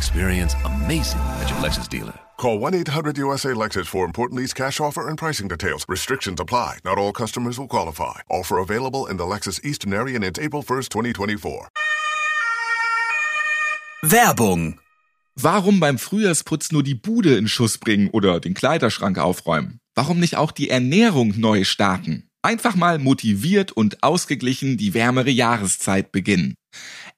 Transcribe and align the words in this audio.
Experience 0.00 0.56
amazing 0.64 1.20
at 1.42 1.50
your 1.50 1.60
Lexus 1.60 1.86
dealer. 1.86 2.18
Call 2.38 2.58
1-800-USA-LEXUS 2.58 3.86
for 3.86 4.06
important 4.06 4.40
lease 4.40 4.54
cash 4.54 4.80
offer 4.80 5.06
and 5.08 5.18
pricing 5.18 5.46
details. 5.46 5.84
Restrictions 5.88 6.40
apply. 6.40 6.78
Not 6.84 6.96
all 6.96 7.12
customers 7.12 7.58
will 7.58 7.68
qualify. 7.68 8.20
Offer 8.30 8.56
available 8.58 9.04
in 9.10 9.18
the 9.18 9.24
Lexus 9.24 9.62
Eastern 9.62 9.92
area 9.92 10.14
and 10.14 10.24
it's 10.24 10.38
April 10.38 10.62
1st, 10.62 10.88
2024. 10.88 11.68
Werbung. 14.02 14.78
Warum 15.36 15.80
beim 15.80 15.98
Frühjahrsputz 15.98 16.72
nur 16.72 16.82
die 16.82 16.94
Bude 16.94 17.36
in 17.36 17.46
Schuss 17.46 17.76
bringen 17.76 18.08
oder 18.08 18.40
den 18.40 18.54
Kleiderschrank 18.54 19.18
aufräumen? 19.18 19.80
Warum 19.94 20.18
nicht 20.18 20.36
auch 20.36 20.52
die 20.52 20.70
Ernährung 20.70 21.34
neu 21.36 21.64
starten? 21.64 22.26
Einfach 22.40 22.74
mal 22.74 22.98
motiviert 22.98 23.70
und 23.72 24.02
ausgeglichen 24.02 24.78
die 24.78 24.94
wärmere 24.94 25.28
Jahreszeit 25.28 26.10
beginnen. 26.10 26.54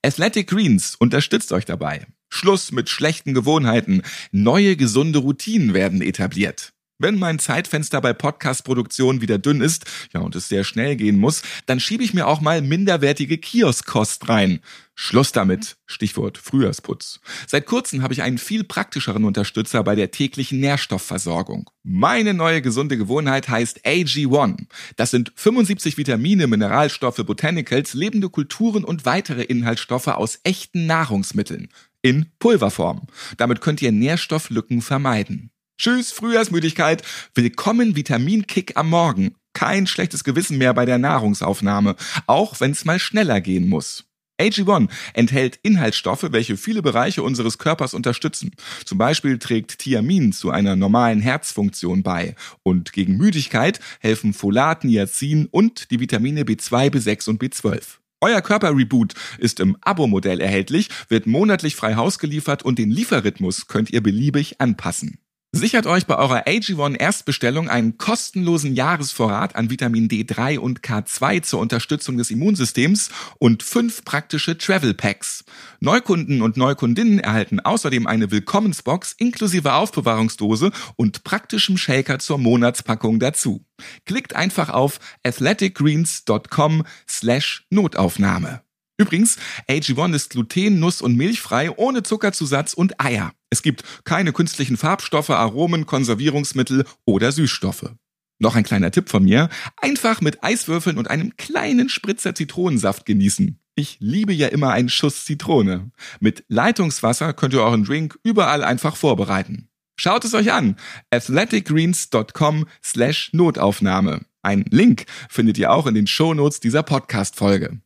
Athletic 0.05 0.49
Greens 0.49 0.95
unterstützt 0.99 1.53
euch 1.53 1.63
dabei. 1.63 2.05
Schluss 2.33 2.71
mit 2.71 2.89
schlechten 2.89 3.35
Gewohnheiten. 3.35 4.01
Neue 4.31 4.75
gesunde 4.75 5.19
Routinen 5.19 5.75
werden 5.75 6.01
etabliert. 6.01 6.73
Wenn 6.97 7.19
mein 7.19 7.37
Zeitfenster 7.37 8.01
bei 8.01 8.13
Podcast-Produktion 8.13 9.21
wieder 9.21 9.37
dünn 9.37 9.61
ist, 9.61 9.85
ja, 10.13 10.21
und 10.21 10.35
es 10.35 10.47
sehr 10.47 10.63
schnell 10.63 10.95
gehen 10.95 11.19
muss, 11.19 11.43
dann 11.67 11.79
schiebe 11.79 12.03
ich 12.03 12.13
mir 12.13 12.27
auch 12.27 12.41
mal 12.41 12.61
minderwertige 12.61 13.37
Kioskkost 13.37 14.29
rein. 14.29 14.61
Schluss 14.95 15.31
damit. 15.31 15.77
Stichwort 15.85 16.37
Frühjahrsputz. 16.37 17.19
Seit 17.45 17.65
kurzem 17.67 18.01
habe 18.01 18.13
ich 18.13 18.23
einen 18.23 18.37
viel 18.37 18.63
praktischeren 18.63 19.25
Unterstützer 19.25 19.83
bei 19.83 19.95
der 19.95 20.11
täglichen 20.11 20.59
Nährstoffversorgung. 20.59 21.69
Meine 21.83 22.33
neue 22.33 22.61
gesunde 22.61 22.97
Gewohnheit 22.97 23.47
heißt 23.47 23.85
AG1. 23.85 24.65
Das 24.95 25.11
sind 25.11 25.33
75 25.35 25.97
Vitamine, 25.97 26.47
Mineralstoffe, 26.47 27.23
Botanicals, 27.25 27.93
lebende 27.93 28.29
Kulturen 28.29 28.83
und 28.83 29.05
weitere 29.05 29.43
Inhaltsstoffe 29.43 30.07
aus 30.07 30.39
echten 30.43 30.87
Nahrungsmitteln. 30.87 31.69
In 32.05 32.25
Pulverform. 32.37 33.07
Damit 33.37 33.61
könnt 33.61 33.81
ihr 33.81 33.93
Nährstofflücken 33.93 34.81
vermeiden. 34.81 35.51
Tschüss, 35.77 36.11
Frühjahrsmüdigkeit. 36.11 37.01
Willkommen 37.33 37.95
Vitaminkick 37.95 38.75
am 38.75 38.89
Morgen. 38.89 39.35
Kein 39.53 39.87
schlechtes 39.87 40.25
Gewissen 40.25 40.57
mehr 40.57 40.73
bei 40.73 40.83
der 40.83 40.97
Nahrungsaufnahme, 40.97 41.95
auch 42.27 42.59
wenn 42.59 42.71
es 42.71 42.83
mal 42.83 42.99
schneller 42.99 43.39
gehen 43.39 43.69
muss. 43.69 44.03
AG1 44.37 44.89
enthält 45.13 45.59
Inhaltsstoffe, 45.63 46.27
welche 46.31 46.57
viele 46.57 46.81
Bereiche 46.81 47.23
unseres 47.23 47.57
Körpers 47.57 47.93
unterstützen. 47.93 48.51
Zum 48.83 48.97
Beispiel 48.97 49.39
trägt 49.39 49.79
Thiamin 49.79 50.33
zu 50.33 50.49
einer 50.51 50.75
normalen 50.75 51.21
Herzfunktion 51.21 52.03
bei. 52.03 52.35
Und 52.63 52.91
gegen 52.91 53.15
Müdigkeit 53.15 53.79
helfen 54.01 54.33
Folat, 54.33 54.83
Niacin 54.83 55.47
und 55.49 55.89
die 55.89 56.01
Vitamine 56.01 56.43
B2, 56.43 56.89
B6 56.89 57.29
und 57.29 57.41
B12. 57.41 58.02
Euer 58.23 58.41
Körperreboot 58.41 59.15
ist 59.37 59.59
im 59.59 59.75
Abo-Modell 59.81 60.39
erhältlich, 60.39 60.87
wird 61.09 61.27
monatlich 61.27 61.75
frei 61.75 61.95
Haus 61.95 62.19
geliefert 62.19 62.63
und 62.63 62.79
den 62.79 62.89
Lieferrhythmus 62.89 63.67
könnt 63.67 63.89
ihr 63.89 64.01
beliebig 64.01 64.61
anpassen. 64.61 65.19
Sichert 65.55 65.85
euch 65.85 66.07
bei 66.07 66.17
eurer 66.17 66.47
AG1 66.47 66.97
Erstbestellung 66.97 67.69
einen 67.69 67.99
kostenlosen 67.99 68.73
Jahresvorrat 68.73 69.55
an 69.55 69.69
Vitamin 69.69 70.09
D3 70.09 70.57
und 70.57 70.81
K2 70.81 71.43
zur 71.43 71.59
Unterstützung 71.59 72.17
des 72.17 72.31
Immunsystems 72.31 73.11
und 73.37 73.61
fünf 73.61 74.03
praktische 74.03 74.57
Travel 74.57 74.95
Packs. 74.95 75.45
Neukunden 75.79 76.41
und 76.41 76.57
Neukundinnen 76.57 77.19
erhalten 77.19 77.59
außerdem 77.59 78.07
eine 78.07 78.31
Willkommensbox 78.31 79.13
inklusive 79.19 79.73
Aufbewahrungsdose 79.73 80.71
und 80.95 81.23
praktischem 81.23 81.77
Shaker 81.77 82.17
zur 82.17 82.39
Monatspackung 82.39 83.19
dazu. 83.19 83.63
Klickt 84.05 84.35
einfach 84.35 84.71
auf 84.71 84.99
athleticgreens.com 85.21 86.83
slash 87.07 87.67
Notaufnahme. 87.69 88.63
Übrigens, 88.97 89.37
AG1 89.69 90.15
ist 90.15 90.31
gluten-, 90.31 90.79
nuss- 90.79 91.01
und 91.01 91.15
milchfrei, 91.15 91.69
ohne 91.69 92.01
Zuckerzusatz 92.01 92.73
und 92.73 92.99
Eier. 92.99 93.33
Es 93.53 93.61
gibt 93.61 93.83
keine 94.03 94.33
künstlichen 94.33 94.77
Farbstoffe, 94.77 95.29
Aromen, 95.29 95.85
Konservierungsmittel 95.85 96.85
oder 97.05 97.31
Süßstoffe. 97.31 97.91
Noch 98.39 98.55
ein 98.55 98.63
kleiner 98.63 98.89
Tipp 98.89 99.09
von 99.09 99.25
mir. 99.25 99.47
Einfach 99.77 100.21
mit 100.21 100.43
Eiswürfeln 100.43 100.97
und 100.97 101.07
einem 101.07 101.37
kleinen 101.37 101.87
Spritzer 101.87 102.33
Zitronensaft 102.33 103.05
genießen. 103.05 103.59
Ich 103.75 103.97
liebe 103.99 104.33
ja 104.33 104.47
immer 104.47 104.71
einen 104.71 104.89
Schuss 104.89 105.25
Zitrone. 105.25 105.91
Mit 106.19 106.45
Leitungswasser 106.47 107.33
könnt 107.33 107.53
ihr 107.53 107.61
euren 107.61 107.83
Drink 107.83 108.17
überall 108.23 108.63
einfach 108.63 108.95
vorbereiten. 108.95 109.69
Schaut 109.97 110.25
es 110.25 110.33
euch 110.33 110.51
an. 110.51 110.75
athleticgreens.com 111.11 112.65
slash 112.83 113.29
Notaufnahme. 113.33 114.25
Einen 114.41 114.65
Link 114.71 115.05
findet 115.29 115.59
ihr 115.59 115.71
auch 115.71 115.85
in 115.85 115.93
den 115.93 116.07
Shownotes 116.07 116.59
dieser 116.59 116.81
Podcast-Folge. 116.81 117.81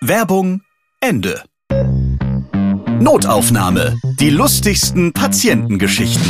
Werbung 0.00 0.62
Ende. 1.00 1.44
Notaufnahme. 3.00 3.98
Die 4.20 4.28
lustigsten 4.28 5.14
Patientengeschichten. 5.14 6.22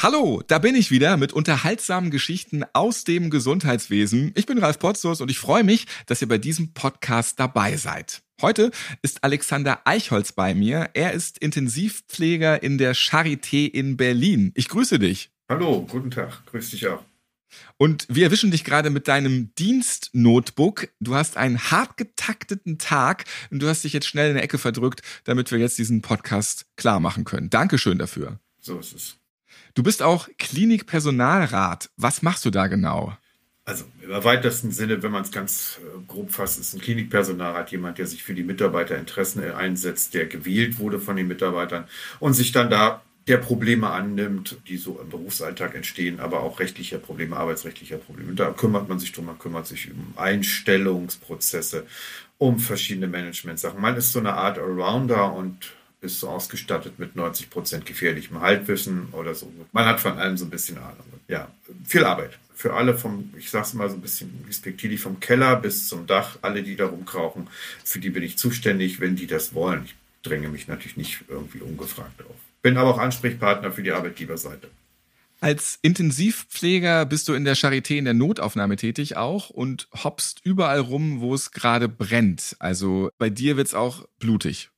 Hallo, 0.00 0.42
da 0.46 0.58
bin 0.58 0.74
ich 0.74 0.90
wieder 0.90 1.18
mit 1.18 1.34
unterhaltsamen 1.34 2.10
Geschichten 2.10 2.64
aus 2.72 3.04
dem 3.04 3.28
Gesundheitswesen. 3.28 4.32
Ich 4.36 4.46
bin 4.46 4.56
Ralf 4.56 4.78
Potzus 4.78 5.20
und 5.20 5.30
ich 5.30 5.38
freue 5.38 5.64
mich, 5.64 5.86
dass 6.06 6.22
ihr 6.22 6.28
bei 6.28 6.38
diesem 6.38 6.72
Podcast 6.72 7.38
dabei 7.38 7.76
seid. 7.76 8.23
Heute 8.42 8.72
ist 9.02 9.22
Alexander 9.22 9.82
Eichholz 9.84 10.32
bei 10.32 10.54
mir. 10.54 10.90
Er 10.94 11.12
ist 11.12 11.38
Intensivpfleger 11.38 12.62
in 12.62 12.78
der 12.78 12.94
Charité 12.94 13.70
in 13.70 13.96
Berlin. 13.96 14.50
Ich 14.56 14.68
grüße 14.68 14.98
dich. 14.98 15.30
Hallo, 15.48 15.86
guten 15.88 16.10
Tag. 16.10 16.44
Grüß 16.46 16.70
dich 16.70 16.88
auch. 16.88 17.04
Und 17.76 18.06
wir 18.08 18.24
erwischen 18.24 18.50
dich 18.50 18.64
gerade 18.64 18.90
mit 18.90 19.06
deinem 19.06 19.54
Dienstnotebook. 19.54 20.88
Du 20.98 21.14
hast 21.14 21.36
einen 21.36 21.70
hart 21.70 21.96
getakteten 21.96 22.78
Tag 22.78 23.24
und 23.52 23.60
du 23.62 23.68
hast 23.68 23.84
dich 23.84 23.92
jetzt 23.92 24.08
schnell 24.08 24.30
in 24.30 24.34
der 24.34 24.42
Ecke 24.42 24.58
verdrückt, 24.58 25.02
damit 25.22 25.52
wir 25.52 25.58
jetzt 25.60 25.78
diesen 25.78 26.02
Podcast 26.02 26.66
klar 26.76 26.98
machen 26.98 27.24
können. 27.24 27.50
Dankeschön 27.50 27.98
dafür. 27.98 28.40
So 28.60 28.80
ist 28.80 28.94
es. 28.94 29.16
Du 29.74 29.84
bist 29.84 30.02
auch 30.02 30.28
Klinikpersonalrat. 30.38 31.90
Was 31.96 32.22
machst 32.22 32.44
du 32.44 32.50
da 32.50 32.66
genau? 32.66 33.16
Also 33.66 33.84
im 34.02 34.24
weitesten 34.24 34.72
Sinne, 34.72 35.02
wenn 35.02 35.10
man 35.10 35.22
es 35.22 35.30
ganz 35.30 35.80
äh, 35.80 36.06
grob 36.06 36.32
fasst, 36.32 36.60
ist 36.60 36.74
ein 36.74 36.80
Klinikpersonalrat 36.80 37.70
jemand, 37.70 37.96
der 37.96 38.06
sich 38.06 38.22
für 38.22 38.34
die 38.34 38.42
Mitarbeiterinteressen 38.42 39.52
einsetzt, 39.52 40.12
der 40.12 40.26
gewählt 40.26 40.78
wurde 40.78 41.00
von 41.00 41.16
den 41.16 41.28
Mitarbeitern 41.28 41.86
und 42.20 42.34
sich 42.34 42.52
dann 42.52 42.68
da 42.68 43.00
der 43.26 43.38
Probleme 43.38 43.88
annimmt, 43.88 44.58
die 44.68 44.76
so 44.76 45.00
im 45.00 45.08
Berufsalltag 45.08 45.74
entstehen, 45.74 46.20
aber 46.20 46.40
auch 46.40 46.60
rechtlicher 46.60 46.98
Probleme, 46.98 47.38
arbeitsrechtlicher 47.38 47.96
Probleme. 47.96 48.34
Da 48.34 48.50
kümmert 48.50 48.86
man 48.88 48.98
sich 48.98 49.12
drum, 49.12 49.24
man 49.24 49.38
kümmert 49.38 49.66
sich 49.66 49.90
um 49.90 50.12
Einstellungsprozesse, 50.16 51.86
um 52.36 52.58
verschiedene 52.58 53.06
Management-Sachen. 53.06 53.80
Man 53.80 53.96
ist 53.96 54.12
so 54.12 54.18
eine 54.18 54.34
Art 54.34 54.58
Allrounder 54.58 55.32
und 55.32 55.72
ist 56.04 56.20
so 56.20 56.28
ausgestattet 56.28 56.98
mit 56.98 57.16
90 57.16 57.50
Prozent 57.50 57.86
gefährlichem 57.86 58.40
Halbwissen 58.40 59.08
oder 59.12 59.34
so. 59.34 59.52
Man 59.72 59.86
hat 59.86 60.00
von 60.00 60.18
allem 60.18 60.36
so 60.36 60.44
ein 60.44 60.50
bisschen 60.50 60.78
Ahnung. 60.78 61.04
Ja, 61.28 61.48
viel 61.84 62.04
Arbeit. 62.04 62.38
Für 62.54 62.74
alle 62.74 62.96
vom, 62.96 63.32
ich 63.36 63.50
sag's 63.50 63.74
mal 63.74 63.88
so 63.88 63.96
ein 63.96 64.00
bisschen 64.00 64.44
respektierlich, 64.46 65.00
vom 65.00 65.18
Keller 65.18 65.56
bis 65.56 65.88
zum 65.88 66.06
Dach, 66.06 66.38
alle, 66.42 66.62
die 66.62 66.76
da 66.76 66.86
rumkrauchen, 66.86 67.48
für 67.84 67.98
die 67.98 68.10
bin 68.10 68.22
ich 68.22 68.38
zuständig, 68.38 69.00
wenn 69.00 69.16
die 69.16 69.26
das 69.26 69.54
wollen. 69.54 69.82
Ich 69.84 69.96
dränge 70.22 70.48
mich 70.48 70.68
natürlich 70.68 70.96
nicht 70.96 71.24
irgendwie 71.28 71.60
ungefragt 71.60 72.20
auf. 72.22 72.36
Bin 72.62 72.76
aber 72.76 72.90
auch 72.90 72.98
Ansprechpartner 72.98 73.72
für 73.72 73.82
die 73.82 73.92
Arbeitgeberseite. 73.92 74.68
Als 75.40 75.78
Intensivpfleger 75.82 77.04
bist 77.04 77.28
du 77.28 77.34
in 77.34 77.44
der 77.44 77.56
Charité 77.56 77.96
in 77.96 78.06
der 78.06 78.14
Notaufnahme 78.14 78.76
tätig 78.76 79.18
auch 79.18 79.50
und 79.50 79.88
hoppst 79.92 80.40
überall 80.42 80.80
rum, 80.80 81.20
wo 81.20 81.34
es 81.34 81.50
gerade 81.50 81.88
brennt. 81.88 82.56
Also 82.60 83.10
bei 83.18 83.28
dir 83.28 83.58
wird's 83.58 83.74
auch 83.74 84.08
blutig. 84.18 84.70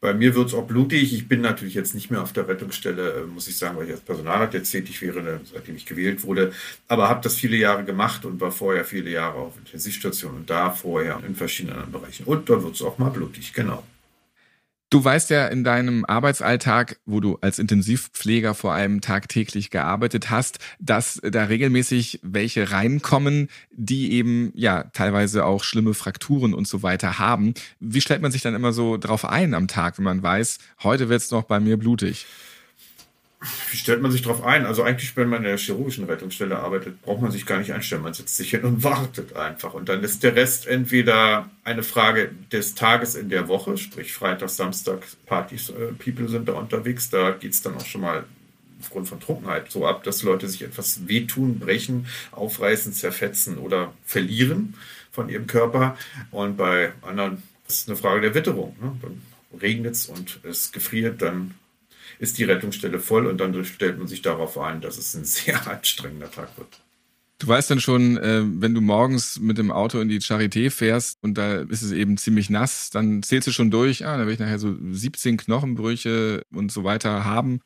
Bei 0.00 0.14
mir 0.14 0.34
wird 0.34 0.48
es 0.48 0.54
auch 0.54 0.66
blutig. 0.66 1.12
Ich 1.12 1.28
bin 1.28 1.42
natürlich 1.42 1.74
jetzt 1.74 1.94
nicht 1.94 2.10
mehr 2.10 2.22
auf 2.22 2.32
der 2.32 2.48
Rettungsstelle, 2.48 3.12
äh, 3.12 3.26
muss 3.26 3.48
ich 3.48 3.58
sagen, 3.58 3.76
weil 3.76 3.86
ich 3.86 3.92
als 3.92 4.00
Personalrat 4.00 4.54
jetzt 4.54 4.70
tätig 4.70 5.02
wäre, 5.02 5.22
ne, 5.22 5.40
seitdem 5.52 5.76
ich 5.76 5.84
gewählt 5.84 6.22
wurde. 6.22 6.52
Aber 6.88 7.08
habe 7.08 7.20
das 7.22 7.36
viele 7.36 7.56
Jahre 7.56 7.84
gemacht 7.84 8.24
und 8.24 8.40
war 8.40 8.50
vorher 8.50 8.84
viele 8.84 9.10
Jahre 9.10 9.38
auf 9.38 9.58
Intensivstation 9.58 10.34
und 10.36 10.48
da 10.48 10.70
vorher 10.70 11.20
in 11.26 11.34
verschiedenen 11.34 11.76
anderen 11.76 11.92
Bereichen. 11.92 12.24
Und 12.24 12.48
da 12.48 12.62
wird 12.62 12.74
es 12.74 12.82
auch 12.82 12.96
mal 12.96 13.10
blutig, 13.10 13.52
genau. 13.52 13.82
Du 14.90 15.04
weißt 15.04 15.30
ja 15.30 15.46
in 15.46 15.62
deinem 15.62 16.04
Arbeitsalltag, 16.04 16.98
wo 17.06 17.20
du 17.20 17.38
als 17.40 17.60
Intensivpfleger 17.60 18.54
vor 18.54 18.72
allem 18.72 19.00
tagtäglich 19.00 19.70
gearbeitet 19.70 20.30
hast, 20.30 20.58
dass 20.80 21.20
da 21.22 21.44
regelmäßig 21.44 22.18
welche 22.24 22.72
reinkommen, 22.72 23.46
die 23.70 24.12
eben 24.14 24.50
ja 24.56 24.82
teilweise 24.92 25.44
auch 25.44 25.62
schlimme 25.62 25.94
Frakturen 25.94 26.54
und 26.54 26.66
so 26.66 26.82
weiter 26.82 27.20
haben. 27.20 27.54
Wie 27.78 28.00
stellt 28.00 28.20
man 28.20 28.32
sich 28.32 28.42
dann 28.42 28.56
immer 28.56 28.72
so 28.72 28.96
drauf 28.96 29.24
ein 29.24 29.54
am 29.54 29.68
Tag, 29.68 29.96
wenn 29.98 30.04
man 30.04 30.24
weiß, 30.24 30.58
heute 30.82 31.08
wird's 31.08 31.30
noch 31.30 31.44
bei 31.44 31.60
mir 31.60 31.76
blutig? 31.76 32.26
Wie 33.70 33.76
stellt 33.76 34.02
man 34.02 34.12
sich 34.12 34.20
darauf 34.20 34.44
ein? 34.44 34.66
Also 34.66 34.82
eigentlich, 34.82 35.16
wenn 35.16 35.28
man 35.30 35.38
in 35.38 35.44
der 35.44 35.56
chirurgischen 35.56 36.04
Rettungsstelle 36.04 36.58
arbeitet, 36.58 37.00
braucht 37.00 37.22
man 37.22 37.30
sich 37.30 37.46
gar 37.46 37.58
nicht 37.58 37.72
einstellen. 37.72 38.02
Man 38.02 38.12
setzt 38.12 38.36
sich 38.36 38.50
hin 38.50 38.64
und 38.64 38.84
wartet 38.84 39.34
einfach. 39.34 39.72
Und 39.72 39.88
dann 39.88 40.04
ist 40.04 40.22
der 40.22 40.36
Rest 40.36 40.66
entweder 40.66 41.48
eine 41.64 41.82
Frage 41.82 42.32
des 42.52 42.74
Tages 42.74 43.14
in 43.14 43.30
der 43.30 43.48
Woche, 43.48 43.78
sprich 43.78 44.12
Freitag, 44.12 44.50
Samstag, 44.50 45.06
Partys, 45.24 45.70
äh, 45.70 45.92
People 45.92 46.28
sind 46.28 46.48
da 46.48 46.52
unterwegs. 46.52 47.08
Da 47.08 47.30
geht 47.30 47.52
es 47.52 47.62
dann 47.62 47.76
auch 47.76 47.86
schon 47.86 48.02
mal 48.02 48.24
aufgrund 48.78 49.08
von 49.08 49.20
Trunkenheit 49.20 49.70
so 49.70 49.86
ab, 49.86 50.04
dass 50.04 50.22
Leute 50.22 50.46
sich 50.46 50.62
etwas 50.62 51.08
wehtun, 51.08 51.58
brechen, 51.58 52.06
aufreißen, 52.32 52.92
zerfetzen 52.92 53.56
oder 53.56 53.94
verlieren 54.04 54.74
von 55.12 55.30
ihrem 55.30 55.46
Körper. 55.46 55.96
Und 56.30 56.58
bei 56.58 56.92
anderen 57.00 57.42
ist 57.66 57.82
es 57.82 57.88
eine 57.88 57.96
Frage 57.96 58.20
der 58.20 58.34
Witterung. 58.34 58.76
Ne? 58.82 58.96
Dann 59.00 59.22
regnet 59.60 59.94
es 59.94 60.06
und 60.06 60.40
es 60.44 60.72
gefriert, 60.72 61.22
dann 61.22 61.54
ist 62.20 62.36
die 62.36 62.44
Rettungsstelle 62.44 63.00
voll 63.00 63.26
und 63.26 63.38
dann 63.38 63.64
stellt 63.64 63.98
man 63.98 64.06
sich 64.06 64.20
darauf 64.22 64.58
ein, 64.58 64.80
dass 64.80 64.98
es 64.98 65.14
ein 65.14 65.24
sehr 65.24 65.66
anstrengender 65.66 66.30
Tag 66.30 66.56
wird. 66.56 66.80
Du 67.38 67.48
weißt 67.48 67.70
dann 67.70 67.80
schon, 67.80 68.18
äh, 68.18 68.42
wenn 68.44 68.74
du 68.74 68.82
morgens 68.82 69.40
mit 69.40 69.56
dem 69.56 69.70
Auto 69.70 69.98
in 69.98 70.10
die 70.10 70.20
Charité 70.20 70.70
fährst 70.70 71.16
und 71.22 71.38
da 71.38 71.62
ist 71.62 71.80
es 71.80 71.90
eben 71.90 72.18
ziemlich 72.18 72.50
nass, 72.50 72.90
dann 72.90 73.22
zählst 73.22 73.48
du 73.48 73.52
schon 73.52 73.70
durch, 73.70 74.04
ah, 74.04 74.18
da 74.18 74.26
will 74.26 74.34
ich 74.34 74.38
nachher 74.38 74.58
so 74.58 74.76
17 74.78 75.38
Knochenbrüche 75.38 76.42
und 76.52 76.70
so 76.70 76.84
weiter 76.84 77.24
haben. 77.24 77.60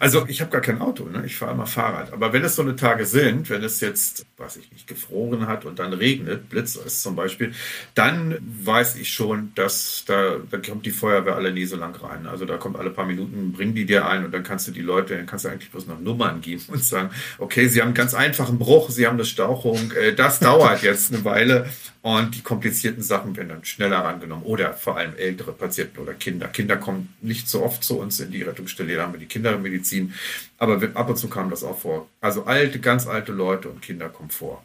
Also 0.00 0.26
ich 0.28 0.40
habe 0.40 0.50
gar 0.50 0.60
kein 0.60 0.80
Auto, 0.80 1.04
ne? 1.04 1.22
ich 1.26 1.36
fahre 1.36 1.52
immer 1.52 1.66
Fahrrad. 1.66 2.12
Aber 2.12 2.32
wenn 2.32 2.44
es 2.44 2.56
so 2.56 2.62
eine 2.62 2.76
Tage 2.76 3.06
sind, 3.06 3.50
wenn 3.50 3.62
es 3.62 3.80
jetzt, 3.80 4.26
weiß 4.36 4.56
ich 4.56 4.72
nicht, 4.72 4.86
gefroren 4.86 5.46
hat 5.46 5.64
und 5.64 5.78
dann 5.78 5.92
regnet, 5.92 6.48
Blitz 6.48 6.76
ist 6.76 7.02
zum 7.02 7.16
Beispiel, 7.16 7.52
dann 7.94 8.38
weiß 8.40 8.96
ich 8.96 9.12
schon, 9.12 9.52
dass 9.54 10.04
da, 10.06 10.36
da 10.50 10.58
kommt 10.58 10.86
die 10.86 10.90
Feuerwehr 10.90 11.36
alle 11.36 11.52
nie 11.52 11.64
so 11.64 11.76
lang 11.76 11.94
rein. 11.96 12.26
Also 12.26 12.44
da 12.44 12.56
kommt 12.56 12.76
alle 12.76 12.90
paar 12.90 13.06
Minuten, 13.06 13.52
bringen 13.52 13.74
die 13.74 13.86
dir 13.86 14.06
ein 14.06 14.24
und 14.24 14.32
dann 14.32 14.42
kannst 14.42 14.66
du 14.68 14.72
die 14.72 14.82
Leute, 14.82 15.16
dann 15.16 15.26
kannst 15.26 15.44
du 15.44 15.48
eigentlich 15.48 15.70
bloß 15.70 15.86
noch 15.86 16.00
Nummern 16.00 16.40
geben 16.40 16.62
und 16.68 16.82
sagen, 16.82 17.10
okay, 17.38 17.68
sie 17.68 17.80
haben 17.80 17.88
einen 17.88 17.94
ganz 17.94 18.14
einfachen 18.14 18.58
Bruch, 18.58 18.90
sie 18.90 19.06
haben 19.06 19.14
eine 19.14 19.24
Stauchung, 19.24 19.92
äh, 19.92 20.14
das 20.14 20.40
dauert 20.40 20.82
jetzt 20.82 21.12
eine 21.12 21.24
Weile 21.24 21.66
und 22.04 22.34
die 22.34 22.42
komplizierten 22.42 23.02
Sachen 23.02 23.34
werden 23.34 23.48
dann 23.48 23.64
schneller 23.64 24.00
rangenommen 24.00 24.44
oder 24.44 24.74
vor 24.74 24.98
allem 24.98 25.16
ältere 25.16 25.52
Patienten 25.52 26.00
oder 26.00 26.12
Kinder. 26.12 26.48
Kinder 26.48 26.76
kommen 26.76 27.14
nicht 27.22 27.48
so 27.48 27.62
oft 27.62 27.82
zu 27.82 27.98
uns 27.98 28.20
in 28.20 28.30
die 28.30 28.42
Rettungsstelle, 28.42 28.94
da 28.94 29.04
haben 29.04 29.14
wir 29.14 29.20
die 29.20 29.26
Kindermedizin, 29.26 30.12
aber 30.58 30.82
ab 30.92 31.08
und 31.08 31.16
zu 31.16 31.28
kam 31.28 31.48
das 31.48 31.64
auch 31.64 31.78
vor. 31.78 32.06
Also 32.20 32.44
alte, 32.44 32.78
ganz 32.78 33.06
alte 33.06 33.32
Leute 33.32 33.70
und 33.70 33.80
Kinder 33.80 34.10
kommen 34.10 34.28
vor. 34.28 34.62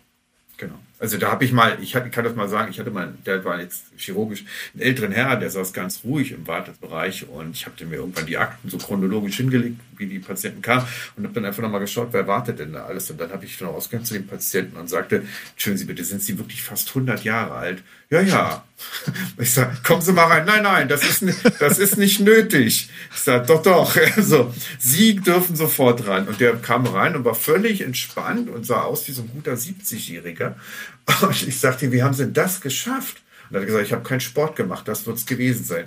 Genau. 0.57 0.79
Also 0.99 1.17
da 1.17 1.31
habe 1.31 1.45
ich 1.45 1.53
mal, 1.53 1.77
ich, 1.81 1.95
hatte, 1.95 2.09
kann 2.09 2.25
das 2.25 2.35
mal 2.35 2.49
sagen, 2.49 2.69
ich 2.71 2.79
hatte 2.79 2.91
mal, 2.91 3.13
der 3.25 3.43
war 3.45 3.59
jetzt 3.59 3.85
chirurgisch, 3.97 4.43
einen 4.73 4.83
älteren 4.83 5.11
Herr, 5.13 5.37
der 5.37 5.49
saß 5.49 5.71
ganz 5.71 6.01
ruhig 6.03 6.33
im 6.33 6.45
Wartebereich 6.45 7.27
und 7.29 7.55
ich 7.55 7.65
habe 7.65 7.85
mir 7.85 7.95
irgendwann 7.95 8.25
die 8.25 8.37
Akten 8.37 8.69
so 8.69 8.77
chronologisch 8.77 9.37
hingelegt, 9.37 9.79
wie 9.95 10.07
die 10.07 10.19
Patienten 10.19 10.61
kamen 10.61 10.85
und 11.15 11.23
habe 11.23 11.33
dann 11.33 11.45
einfach 11.45 11.61
nochmal 11.61 11.79
geschaut, 11.79 12.09
wer 12.11 12.27
wartet 12.27 12.59
denn 12.59 12.73
da 12.73 12.85
alles 12.85 13.09
und 13.09 13.19
dann 13.19 13.31
habe 13.31 13.45
ich 13.45 13.57
dann 13.57 13.69
ausgegangen 13.69 14.05
zu 14.05 14.13
den 14.13 14.27
Patienten 14.27 14.77
und 14.77 14.89
sagte, 14.89 15.23
entschuldigen 15.51 15.77
Sie 15.79 15.85
bitte, 15.85 16.03
sind 16.03 16.21
Sie 16.21 16.37
wirklich 16.37 16.61
fast 16.61 16.89
100 16.89 17.23
Jahre 17.23 17.53
alt? 17.53 17.83
Ja, 18.09 18.21
ja. 18.21 18.63
Ich 19.37 19.53
sage, 19.53 19.77
kommen 19.83 20.01
Sie 20.01 20.13
mal 20.13 20.25
rein. 20.25 20.45
Nein, 20.45 20.63
nein, 20.63 20.87
das 20.87 21.03
ist, 21.03 21.23
das 21.59 21.79
ist 21.79 21.97
nicht 21.97 22.19
nötig. 22.19 22.89
Ich 23.13 23.19
sage, 23.19 23.45
doch, 23.45 23.61
doch. 23.61 23.95
Also, 24.15 24.53
Sie 24.79 25.15
dürfen 25.15 25.55
sofort 25.55 26.07
rein. 26.07 26.27
Und 26.27 26.39
der 26.39 26.55
kam 26.55 26.85
rein 26.85 27.15
und 27.15 27.25
war 27.25 27.35
völlig 27.35 27.81
entspannt 27.81 28.49
und 28.49 28.65
sah 28.65 28.81
aus 28.81 29.07
wie 29.07 29.11
so 29.11 29.21
ein 29.21 29.29
guter 29.29 29.53
70-Jähriger. 29.53 30.55
Und 31.21 31.47
ich 31.47 31.59
sagte, 31.59 31.91
wie 31.91 32.03
haben 32.03 32.13
Sie 32.13 32.23
denn 32.23 32.33
das 32.33 32.61
geschafft? 32.61 33.21
Und 33.49 33.55
er 33.55 33.61
hat 33.61 33.67
gesagt, 33.67 33.85
ich 33.85 33.93
habe 33.93 34.03
keinen 34.03 34.19
Sport 34.19 34.55
gemacht, 34.55 34.87
das 34.87 35.05
wird 35.05 35.17
es 35.17 35.25
gewesen 35.25 35.63
sein. 35.63 35.85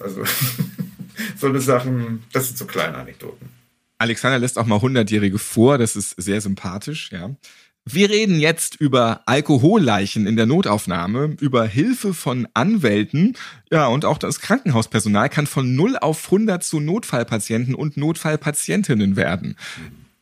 Also 0.00 0.24
so 1.36 1.46
eine 1.46 1.60
Sachen, 1.60 2.24
das 2.32 2.48
sind 2.48 2.58
so 2.58 2.66
kleine 2.66 2.96
Anekdoten. 2.96 3.48
Alexander 3.98 4.38
lässt 4.38 4.58
auch 4.58 4.66
mal 4.66 4.78
100-Jährige 4.78 5.38
vor, 5.38 5.78
das 5.78 5.96
ist 5.96 6.10
sehr 6.10 6.40
sympathisch, 6.40 7.10
ja. 7.12 7.30
Wir 7.86 8.08
reden 8.08 8.40
jetzt 8.40 8.76
über 8.76 9.20
Alkoholleichen 9.26 10.26
in 10.26 10.36
der 10.36 10.46
Notaufnahme, 10.46 11.36
über 11.38 11.66
Hilfe 11.66 12.14
von 12.14 12.48
Anwälten, 12.54 13.36
ja, 13.70 13.88
und 13.88 14.06
auch 14.06 14.16
das 14.16 14.40
Krankenhauspersonal 14.40 15.28
kann 15.28 15.46
von 15.46 15.74
0 15.74 15.98
auf 15.98 16.24
100 16.24 16.64
zu 16.64 16.80
Notfallpatienten 16.80 17.74
und 17.74 17.98
Notfallpatientinnen 17.98 19.16
werden. 19.16 19.56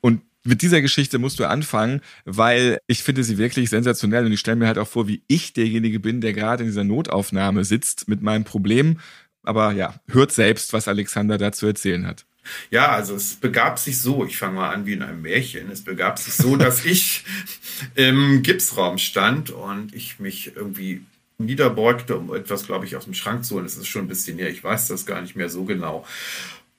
Und 0.01 0.23
mit 0.45 0.63
dieser 0.63 0.81
Geschichte 0.81 1.19
musst 1.19 1.39
du 1.39 1.49
anfangen, 1.49 2.01
weil 2.25 2.79
ich 2.87 3.03
finde 3.03 3.25
sie 3.25 3.39
wirklich 3.39 3.71
sensationell 3.71 4.27
und 4.27 4.33
ich 4.33 4.41
stelle 4.41 4.57
mir 4.57 4.67
halt 4.67 4.79
auch 4.79 4.89
vor, 4.89 5.09
wie 5.09 5.23
ich 5.29 5.53
derjenige 5.53 6.01
bin, 6.01 6.21
der 6.21 6.33
gerade 6.33 6.65
in 6.65 6.69
dieser 6.69 6.85
Notaufnahme 6.85 7.65
sitzt 7.65 8.09
mit 8.09 8.23
meinem 8.23 8.45
Problem. 8.45 8.99
Aber 9.45 9.73
ja, 9.73 9.95
hört 10.09 10.33
selbst, 10.33 10.73
was 10.73 10.89
Alexander 10.89 11.39
dazu 11.39 11.67
erzählen 11.67 12.07
hat. 12.07 12.27
Ja, 12.71 12.91
also 12.91 13.15
es 13.15 13.37
begab 13.37 13.79
sich 13.79 14.01
so, 14.01 14.25
ich 14.25 14.37
fange 14.37 14.55
mal 14.55 14.71
an 14.71 14.87
wie 14.87 14.95
in 14.95 15.03
einem 15.03 15.23
Märchen, 15.23 15.71
es 15.71 15.83
begab 15.83 16.19
sich 16.19 16.35
so, 16.35 16.57
dass 16.57 16.85
ich 16.85 17.25
im 17.95 18.43
Gipsraum 18.43 18.99
stand 18.99 19.51
und 19.51 19.95
ich 19.95 20.19
mich 20.19 20.57
irgendwie 20.57 21.03
niederbeugte, 21.39 22.17
um 22.17 22.35
etwas, 22.35 22.67
glaube 22.67 22.85
ich, 22.85 22.97
aus 22.97 23.05
dem 23.05 23.15
Schrank 23.15 23.45
zu 23.45 23.55
holen. 23.55 23.65
Das 23.65 23.77
ist 23.77 23.87
schon 23.87 24.05
ein 24.05 24.09
bisschen 24.09 24.37
näher, 24.37 24.51
ich 24.51 24.63
weiß 24.63 24.89
das 24.89 25.07
gar 25.07 25.21
nicht 25.21 25.37
mehr 25.37 25.49
so 25.49 25.65
genau. 25.65 26.05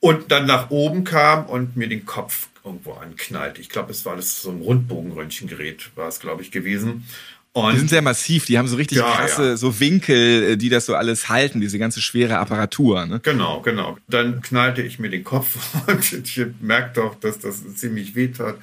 Und 0.04 0.34
dann 0.34 0.46
nach 0.46 0.70
oben 0.70 1.06
kam 1.06 1.46
und 1.46 1.78
mir 1.78 1.88
den 1.88 2.06
Kopf 2.06 2.50
irgendwo 2.66 2.92
anknallt. 2.92 3.58
Ich 3.58 3.70
glaube, 3.70 3.92
es 3.92 4.06
war 4.06 4.18
das 4.18 4.42
so 4.42 4.52
ein 4.52 4.60
Rundbogenröntgengerät, 4.60 5.92
war 5.96 6.10
es, 6.10 6.20
glaube 6.20 6.42
ich, 6.42 6.52
gewesen. 6.52 7.08
Und 7.54 7.72
die 7.72 7.78
sind 7.78 7.90
sehr 7.90 8.02
massiv, 8.02 8.46
die 8.46 8.58
haben 8.58 8.68
so 8.68 8.76
richtig 8.76 8.98
ja, 8.98 9.10
krasse 9.10 9.50
ja. 9.52 9.58
so 9.58 9.80
Winkel, 9.80 10.44
äh, 10.44 10.58
die 10.58 10.68
das 10.68 10.88
so 10.88 10.96
alles 10.96 11.30
halten, 11.30 11.62
diese 11.62 11.80
ganze 11.80 12.02
schwere 12.02 12.38
Apparatur. 12.40 13.06
Ne? 13.06 13.22
Genau, 13.24 13.62
genau. 13.62 13.98
Dann 14.10 14.42
knallte 14.42 14.82
ich 14.82 15.00
mir 15.00 15.10
den 15.10 15.24
Kopf 15.24 15.56
und 15.88 16.12
ich 16.12 16.46
merkte 16.60 17.02
auch, 17.02 17.16
dass 17.16 17.40
das 17.40 17.64
ziemlich 17.76 18.14
weh 18.14 18.28
tat 18.28 18.58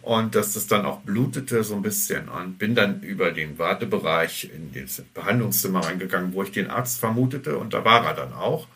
und 0.00 0.34
dass 0.34 0.54
das 0.54 0.66
dann 0.66 0.84
auch 0.84 1.02
blutete 1.02 1.62
so 1.62 1.76
ein 1.76 1.82
bisschen 1.82 2.28
und 2.28 2.58
bin 2.58 2.74
dann 2.74 3.02
über 3.02 3.30
den 3.30 3.56
Wartebereich 3.56 4.50
in 4.52 4.72
das 4.82 5.00
Behandlungszimmer 5.14 5.84
reingegangen, 5.84 6.32
wo 6.32 6.42
ich 6.42 6.50
den 6.50 6.70
Arzt 6.70 6.98
vermutete 6.98 7.56
und 7.56 7.72
da 7.72 7.84
war 7.84 8.04
er 8.04 8.14
dann 8.14 8.32
auch. 8.32 8.66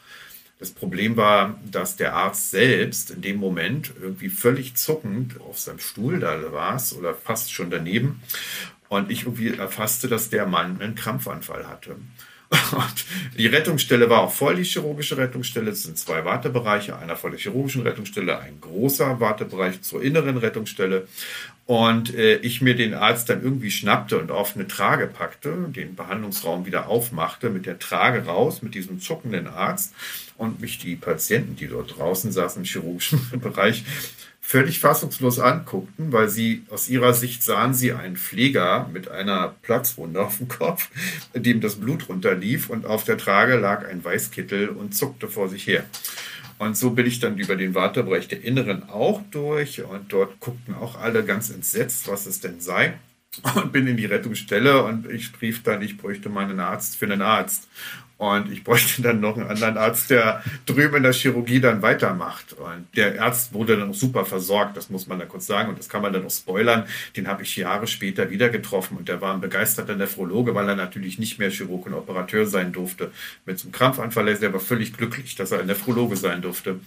Das 0.58 0.70
Problem 0.70 1.16
war, 1.16 1.60
dass 1.70 1.96
der 1.96 2.14
Arzt 2.14 2.50
selbst 2.50 3.10
in 3.10 3.20
dem 3.20 3.36
Moment 3.36 3.92
irgendwie 4.00 4.30
völlig 4.30 4.74
zuckend 4.74 5.38
auf 5.40 5.58
seinem 5.58 5.80
Stuhl 5.80 6.18
da 6.18 6.52
war 6.52 6.80
oder 6.96 7.14
fast 7.14 7.52
schon 7.52 7.70
daneben. 7.70 8.22
Und 8.88 9.10
ich 9.10 9.24
irgendwie 9.24 9.54
erfasste, 9.56 10.08
dass 10.08 10.30
der 10.30 10.46
Mann 10.46 10.80
einen 10.80 10.94
Krampfanfall 10.94 11.68
hatte. 11.68 11.96
Und 12.48 13.04
die 13.36 13.46
Rettungsstelle 13.46 14.08
war 14.08 14.20
auch 14.20 14.32
voll, 14.32 14.56
die 14.56 14.62
chirurgische 14.62 15.16
Rettungsstelle. 15.16 15.70
Es 15.70 15.82
sind 15.82 15.98
zwei 15.98 16.24
Wartebereiche, 16.24 16.96
einer 16.96 17.16
vor 17.16 17.30
der 17.30 17.38
chirurgischen 17.38 17.82
Rettungsstelle, 17.82 18.38
ein 18.38 18.60
großer 18.60 19.18
Wartebereich 19.18 19.82
zur 19.82 20.02
inneren 20.02 20.36
Rettungsstelle. 20.36 21.08
Und 21.66 22.14
äh, 22.14 22.36
ich 22.36 22.62
mir 22.62 22.76
den 22.76 22.94
Arzt 22.94 23.28
dann 23.28 23.42
irgendwie 23.42 23.72
schnappte 23.72 24.18
und 24.18 24.30
auf 24.30 24.54
eine 24.54 24.68
Trage 24.68 25.08
packte, 25.08 25.66
den 25.68 25.96
Behandlungsraum 25.96 26.64
wieder 26.64 26.88
aufmachte, 26.88 27.50
mit 27.50 27.66
der 27.66 27.80
Trage 27.80 28.26
raus, 28.26 28.62
mit 28.62 28.76
diesem 28.76 29.00
zuckenden 29.00 29.48
Arzt 29.48 29.92
und 30.36 30.60
mich 30.60 30.78
die 30.78 30.94
Patienten, 30.94 31.56
die 31.56 31.66
dort 31.66 31.98
draußen 31.98 32.30
saßen 32.30 32.62
im 32.62 32.66
chirurgischen 32.66 33.20
Bereich, 33.40 33.84
völlig 34.46 34.78
fassungslos 34.78 35.40
anguckten, 35.40 36.12
weil 36.12 36.28
sie 36.28 36.62
aus 36.70 36.88
ihrer 36.88 37.14
Sicht 37.14 37.42
sahen 37.42 37.74
sie 37.74 37.92
einen 37.92 38.16
Pfleger 38.16 38.88
mit 38.92 39.10
einer 39.10 39.56
Platzwunde 39.62 40.20
auf 40.24 40.38
dem 40.38 40.46
Kopf, 40.46 40.88
dem 41.34 41.60
das 41.60 41.74
Blut 41.74 42.08
runterlief 42.08 42.70
und 42.70 42.86
auf 42.86 43.02
der 43.02 43.18
Trage 43.18 43.56
lag 43.56 43.84
ein 43.88 44.04
Weißkittel 44.04 44.68
und 44.68 44.94
zuckte 44.94 45.26
vor 45.26 45.48
sich 45.48 45.66
her. 45.66 45.84
Und 46.58 46.76
so 46.76 46.90
bin 46.90 47.06
ich 47.06 47.18
dann 47.18 47.38
über 47.38 47.56
den 47.56 47.74
Wartebereich 47.74 48.28
der 48.28 48.44
Inneren 48.44 48.88
auch 48.88 49.20
durch 49.32 49.82
und 49.82 50.12
dort 50.12 50.38
guckten 50.38 50.74
auch 50.74 50.96
alle 50.96 51.24
ganz 51.24 51.50
entsetzt, 51.50 52.06
was 52.06 52.26
es 52.26 52.38
denn 52.38 52.60
sei 52.60 52.94
und 53.54 53.72
bin 53.72 53.86
in 53.86 53.96
die 53.96 54.06
Rettungsstelle 54.06 54.82
und 54.84 55.10
ich 55.10 55.30
rief 55.42 55.62
dann, 55.62 55.82
ich 55.82 55.98
bräuchte 55.98 56.28
meinen 56.28 56.60
Arzt 56.60 56.96
für 56.96 57.06
einen 57.06 57.22
Arzt. 57.22 57.68
Und 58.18 58.50
ich 58.50 58.64
bräuchte 58.64 59.02
dann 59.02 59.20
noch 59.20 59.36
einen 59.36 59.46
anderen 59.46 59.76
Arzt, 59.76 60.08
der 60.08 60.42
drüben 60.64 60.96
in 60.96 61.02
der 61.02 61.12
Chirurgie 61.12 61.60
dann 61.60 61.82
weitermacht. 61.82 62.54
Und 62.54 62.86
der 62.96 63.22
Arzt 63.22 63.52
wurde 63.52 63.76
dann 63.76 63.90
auch 63.90 63.94
super 63.94 64.24
versorgt, 64.24 64.76
das 64.76 64.88
muss 64.88 65.06
man 65.06 65.18
da 65.18 65.26
kurz 65.26 65.46
sagen. 65.46 65.68
Und 65.68 65.78
das 65.78 65.88
kann 65.88 66.00
man 66.00 66.12
dann 66.12 66.24
auch 66.24 66.30
spoilern. 66.30 66.86
Den 67.14 67.28
habe 67.28 67.42
ich 67.42 67.56
Jahre 67.56 67.86
später 67.86 68.30
wieder 68.30 68.48
getroffen. 68.48 68.96
Und 68.96 69.08
der 69.08 69.20
war 69.20 69.34
ein 69.34 69.42
begeisterter 69.42 69.96
Nephrologe, 69.96 70.54
weil 70.54 70.66
er 70.68 70.76
natürlich 70.76 71.18
nicht 71.18 71.38
mehr 71.38 71.50
Chirurg 71.50 71.86
und 71.86 71.94
Operateur 71.94 72.46
sein 72.46 72.72
durfte. 72.72 73.10
Mit 73.44 73.58
so 73.58 73.66
einem 73.66 73.72
Krampfanfall 73.72 74.28
ist 74.28 74.42
er 74.42 74.48
aber 74.48 74.60
völlig 74.60 74.96
glücklich, 74.96 75.34
dass 75.34 75.52
er 75.52 75.60
ein 75.60 75.66
Nephrologe 75.66 76.16
sein 76.16 76.40
durfte. 76.40 76.80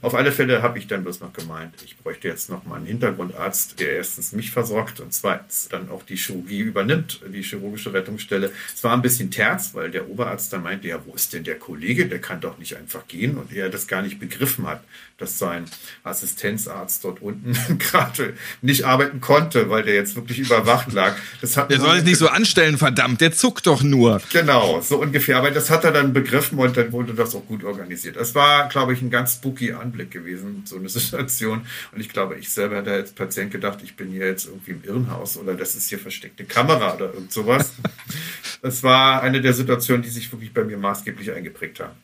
Auf 0.00 0.14
alle 0.14 0.30
Fälle 0.30 0.62
habe 0.62 0.78
ich 0.78 0.86
dann 0.86 1.02
bloß 1.02 1.20
noch 1.20 1.32
gemeint, 1.32 1.74
ich 1.84 1.96
bräuchte 1.96 2.28
jetzt 2.28 2.50
noch 2.50 2.64
mal 2.64 2.76
einen 2.76 2.86
Hintergrundarzt, 2.86 3.80
der 3.80 3.94
erstens 3.96 4.32
mich 4.32 4.52
versorgt 4.52 5.00
und 5.00 5.12
zweitens 5.12 5.68
dann 5.68 5.90
auch 5.90 6.04
die 6.04 6.16
Chirurgie 6.16 6.60
übernimmt, 6.60 7.20
die 7.32 7.42
chirurgische 7.42 7.92
Rettungsstelle. 7.92 8.52
Es 8.72 8.84
war 8.84 8.92
ein 8.92 9.02
bisschen 9.02 9.30
terz, 9.30 9.74
weil 9.74 9.90
der 9.90 10.08
Oberarzt 10.08 10.52
dann 10.52 10.67
meinte 10.68 10.88
er, 10.88 11.06
wo 11.06 11.14
ist 11.14 11.32
denn 11.32 11.44
der 11.44 11.58
Kollege? 11.58 12.06
Der 12.06 12.20
kann 12.20 12.42
doch 12.42 12.58
nicht 12.58 12.76
einfach 12.76 13.08
gehen. 13.08 13.38
Und 13.38 13.54
er 13.54 13.70
das 13.70 13.86
gar 13.86 14.02
nicht 14.02 14.18
begriffen 14.20 14.66
hat, 14.66 14.82
dass 15.16 15.38
sein 15.38 15.64
Assistenzarzt 16.04 17.04
dort 17.04 17.22
unten 17.22 17.56
gerade 17.78 18.34
nicht 18.60 18.84
arbeiten 18.84 19.20
konnte, 19.20 19.70
weil 19.70 19.82
der 19.82 19.94
jetzt 19.94 20.14
wirklich 20.14 20.38
überwacht 20.38 20.92
lag. 20.92 21.16
Das 21.40 21.56
hat 21.56 21.70
der 21.70 21.80
soll 21.80 21.96
sich 21.96 22.04
nicht 22.04 22.18
so 22.18 22.28
anstellen, 22.28 22.76
verdammt, 22.76 23.22
der 23.22 23.32
zuckt 23.32 23.66
doch 23.66 23.82
nur. 23.82 24.20
Genau, 24.30 24.82
so 24.82 25.00
ungefähr. 25.00 25.38
Aber 25.38 25.50
das 25.50 25.70
hat 25.70 25.84
er 25.84 25.92
dann 25.92 26.12
begriffen 26.12 26.58
und 26.58 26.76
dann 26.76 26.92
wurde 26.92 27.14
das 27.14 27.34
auch 27.34 27.46
gut 27.46 27.64
organisiert. 27.64 28.16
Es 28.16 28.34
war, 28.34 28.68
glaube 28.68 28.92
ich, 28.92 29.00
ein 29.00 29.10
ganz 29.10 29.34
spooky 29.34 29.72
Anblick 29.72 30.10
gewesen, 30.10 30.64
so 30.66 30.76
eine 30.76 30.88
Situation. 30.98 31.62
Und 31.92 32.00
ich 32.00 32.10
glaube, 32.10 32.36
ich 32.36 32.50
selber 32.50 32.76
hätte 32.76 32.92
als 32.92 33.12
Patient 33.12 33.50
gedacht, 33.50 33.78
ich 33.82 33.96
bin 33.96 34.10
hier 34.10 34.26
jetzt 34.26 34.44
irgendwie 34.44 34.72
im 34.72 34.84
Irrenhaus 34.84 35.38
oder 35.38 35.54
das 35.54 35.74
ist 35.74 35.88
hier 35.88 35.98
versteckte 35.98 36.44
Kamera 36.44 36.94
oder 36.94 37.14
irgend 37.14 37.32
sowas. 37.32 37.72
das 38.62 38.82
war 38.82 39.22
eine 39.22 39.40
der 39.40 39.54
Situationen, 39.54 40.02
die 40.02 40.10
sich 40.10 40.30
wirklich 40.30 40.52
bei 40.58 40.64
mir 40.64 40.76
maßgeblich 40.76 41.32
eingeprägt 41.32 41.80
haben. 41.80 41.96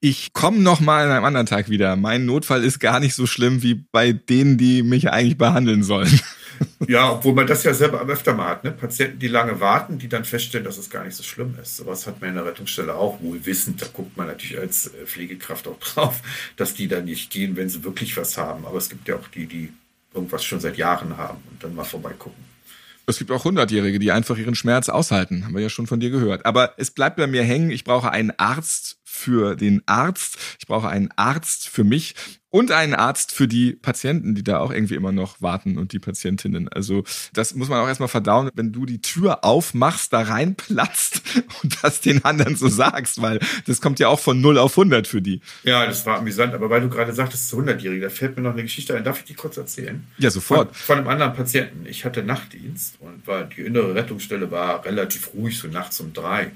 Ich 0.00 0.32
komme 0.32 0.58
noch 0.58 0.80
mal 0.80 1.04
an 1.06 1.10
einem 1.10 1.24
anderen 1.24 1.46
Tag 1.46 1.70
wieder. 1.70 1.96
Mein 1.96 2.26
Notfall 2.26 2.64
ist 2.64 2.80
gar 2.80 3.00
nicht 3.00 3.14
so 3.14 3.26
schlimm 3.26 3.62
wie 3.62 3.74
bei 3.74 4.12
denen, 4.12 4.58
die 4.58 4.82
mich 4.82 5.10
eigentlich 5.10 5.38
behandeln 5.38 5.82
sollen. 5.82 6.20
Ja, 6.88 7.12
obwohl 7.12 7.34
man 7.34 7.46
das 7.46 7.64
ja 7.64 7.74
selber 7.74 8.00
öfter 8.08 8.32
mal 8.32 8.48
hat. 8.48 8.64
Ne? 8.64 8.70
Patienten, 8.70 9.18
die 9.18 9.28
lange 9.28 9.60
warten, 9.60 9.98
die 9.98 10.08
dann 10.08 10.24
feststellen, 10.24 10.64
dass 10.64 10.78
es 10.78 10.88
gar 10.88 11.04
nicht 11.04 11.14
so 11.14 11.22
schlimm 11.22 11.54
ist. 11.60 11.76
Sowas 11.76 12.06
hat 12.06 12.22
man 12.22 12.30
in 12.30 12.36
der 12.36 12.46
Rettungsstelle 12.46 12.94
auch 12.94 13.20
wohl 13.20 13.44
wissend. 13.44 13.82
Da 13.82 13.86
guckt 13.92 14.16
man 14.16 14.26
natürlich 14.26 14.58
als 14.58 14.86
äh, 14.86 15.04
Pflegekraft 15.04 15.68
auch 15.68 15.78
drauf, 15.80 16.22
dass 16.56 16.72
die 16.72 16.88
dann 16.88 17.04
nicht 17.04 17.30
gehen, 17.30 17.56
wenn 17.56 17.68
sie 17.68 17.84
wirklich 17.84 18.16
was 18.16 18.38
haben. 18.38 18.64
Aber 18.64 18.78
es 18.78 18.88
gibt 18.88 19.06
ja 19.06 19.16
auch 19.16 19.28
die, 19.28 19.44
die 19.44 19.70
irgendwas 20.14 20.46
schon 20.46 20.60
seit 20.60 20.78
Jahren 20.78 21.18
haben 21.18 21.42
und 21.50 21.62
dann 21.62 21.74
mal 21.74 21.84
vorbeigucken. 21.84 22.45
Es 23.08 23.18
gibt 23.18 23.30
auch 23.30 23.44
Hundertjährige, 23.44 24.00
die 24.00 24.10
einfach 24.10 24.36
ihren 24.36 24.56
Schmerz 24.56 24.88
aushalten, 24.88 25.44
haben 25.44 25.54
wir 25.54 25.62
ja 25.62 25.68
schon 25.68 25.86
von 25.86 26.00
dir 26.00 26.10
gehört. 26.10 26.44
Aber 26.44 26.74
es 26.76 26.90
bleibt 26.90 27.16
bei 27.16 27.28
mir 27.28 27.44
hängen, 27.44 27.70
ich 27.70 27.84
brauche 27.84 28.10
einen 28.10 28.32
Arzt 28.36 28.98
für 29.04 29.54
den 29.54 29.82
Arzt, 29.86 30.36
ich 30.58 30.66
brauche 30.66 30.88
einen 30.88 31.10
Arzt 31.14 31.68
für 31.68 31.84
mich 31.84 32.16
und 32.50 32.70
einen 32.70 32.94
Arzt 32.94 33.32
für 33.32 33.48
die 33.48 33.72
Patienten, 33.72 34.34
die 34.34 34.44
da 34.44 34.60
auch 34.60 34.70
irgendwie 34.70 34.94
immer 34.94 35.12
noch 35.12 35.42
warten 35.42 35.78
und 35.78 35.92
die 35.92 35.98
Patientinnen. 35.98 36.68
Also 36.68 37.04
das 37.32 37.54
muss 37.54 37.68
man 37.68 37.80
auch 37.80 37.88
erstmal 37.88 38.08
verdauen, 38.08 38.50
wenn 38.54 38.72
du 38.72 38.86
die 38.86 39.00
Tür 39.00 39.44
aufmachst, 39.44 40.12
da 40.12 40.22
reinplatzt 40.22 41.22
und 41.62 41.82
das 41.82 42.00
den 42.00 42.24
anderen 42.24 42.56
so 42.56 42.68
sagst, 42.68 43.20
weil 43.20 43.40
das 43.66 43.80
kommt 43.80 43.98
ja 43.98 44.08
auch 44.08 44.20
von 44.20 44.40
0 44.40 44.58
auf 44.58 44.78
100 44.78 45.06
für 45.06 45.20
die. 45.20 45.40
Ja, 45.64 45.86
das 45.86 46.06
war 46.06 46.18
amüsant, 46.18 46.54
aber 46.54 46.70
weil 46.70 46.80
du 46.80 46.88
gerade 46.88 47.12
sagtest, 47.12 47.48
zu 47.48 47.58
100-Jährige, 47.58 48.02
da 48.02 48.10
fällt 48.10 48.36
mir 48.36 48.42
noch 48.42 48.52
eine 48.52 48.62
Geschichte 48.62 48.96
ein. 48.96 49.04
Darf 49.04 49.18
ich 49.18 49.24
die 49.24 49.34
kurz 49.34 49.56
erzählen? 49.56 50.06
Ja, 50.18 50.30
sofort. 50.30 50.74
Von, 50.76 50.96
von 50.96 50.98
einem 50.98 51.08
anderen 51.08 51.34
Patienten. 51.34 51.86
Ich 51.86 52.04
hatte 52.04 52.22
Nachtdienst 52.22 52.96
und 53.00 53.26
war, 53.26 53.44
die 53.44 53.62
innere 53.62 53.94
Rettungsstelle 53.94 54.50
war 54.50 54.84
relativ 54.84 55.34
ruhig, 55.34 55.58
so 55.58 55.68
nachts 55.68 56.00
um 56.00 56.12
drei. 56.12 56.52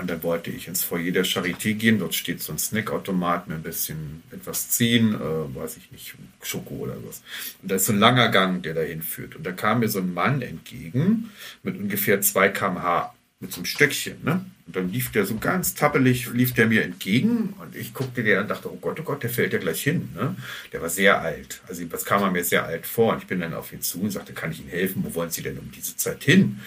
Und 0.00 0.08
dann 0.08 0.22
wollte 0.22 0.50
ich 0.50 0.66
ins 0.66 0.82
Foyer 0.82 1.12
der 1.12 1.26
Charité 1.26 1.74
gehen. 1.74 1.98
Dort 1.98 2.14
steht 2.14 2.42
so 2.42 2.52
ein 2.52 2.58
Snackautomat, 2.58 3.48
mir 3.48 3.56
ein 3.56 3.62
bisschen 3.62 4.22
etwas 4.30 4.70
ziehen, 4.70 5.19
äh, 5.20 5.54
weiß 5.54 5.76
ich 5.76 5.92
nicht, 5.92 6.14
Schoko 6.42 6.74
oder 6.74 6.96
was. 7.06 7.22
Und 7.62 7.70
da 7.70 7.76
ist 7.76 7.86
so 7.86 7.92
ein 7.92 7.98
langer 7.98 8.28
Gang, 8.30 8.62
der 8.62 8.74
dahin 8.74 9.02
führt. 9.02 9.36
Und 9.36 9.44
da 9.44 9.52
kam 9.52 9.80
mir 9.80 9.88
so 9.88 9.98
ein 9.98 10.12
Mann 10.14 10.42
entgegen 10.42 11.30
mit 11.62 11.78
ungefähr 11.78 12.20
2 12.20 12.48
km/h 12.48 13.14
mit 13.40 13.52
so 13.52 13.58
einem 13.58 13.66
Stöckchen. 13.66 14.16
Ne? 14.22 14.44
Und 14.66 14.76
dann 14.76 14.92
lief 14.92 15.10
der 15.12 15.24
so 15.24 15.36
ganz 15.36 15.74
tappelig, 15.74 16.30
lief 16.32 16.52
der 16.52 16.66
mir 16.66 16.84
entgegen 16.84 17.54
und 17.58 17.74
ich 17.74 17.94
guckte 17.94 18.22
der 18.22 18.42
und 18.42 18.48
dachte, 18.48 18.70
oh 18.70 18.76
Gott, 18.80 19.00
oh 19.00 19.02
Gott, 19.02 19.22
der 19.22 19.30
fällt 19.30 19.52
ja 19.52 19.58
gleich 19.58 19.82
hin. 19.82 20.10
Ne? 20.14 20.36
Der 20.72 20.82
war 20.82 20.90
sehr 20.90 21.20
alt. 21.20 21.62
Also 21.66 21.84
das 21.84 22.04
kam 22.04 22.22
er 22.22 22.30
mir 22.30 22.44
sehr 22.44 22.64
alt 22.64 22.86
vor. 22.86 23.14
Und 23.14 23.22
ich 23.22 23.26
bin 23.26 23.40
dann 23.40 23.54
auf 23.54 23.72
ihn 23.72 23.80
zu 23.80 24.02
und 24.02 24.10
sagte, 24.10 24.34
kann 24.34 24.52
ich 24.52 24.60
Ihnen 24.60 24.68
helfen? 24.68 25.02
Wo 25.04 25.14
wollen 25.14 25.30
Sie 25.30 25.42
denn 25.42 25.58
um 25.58 25.70
diese 25.70 25.96
Zeit 25.96 26.22
hin? 26.22 26.60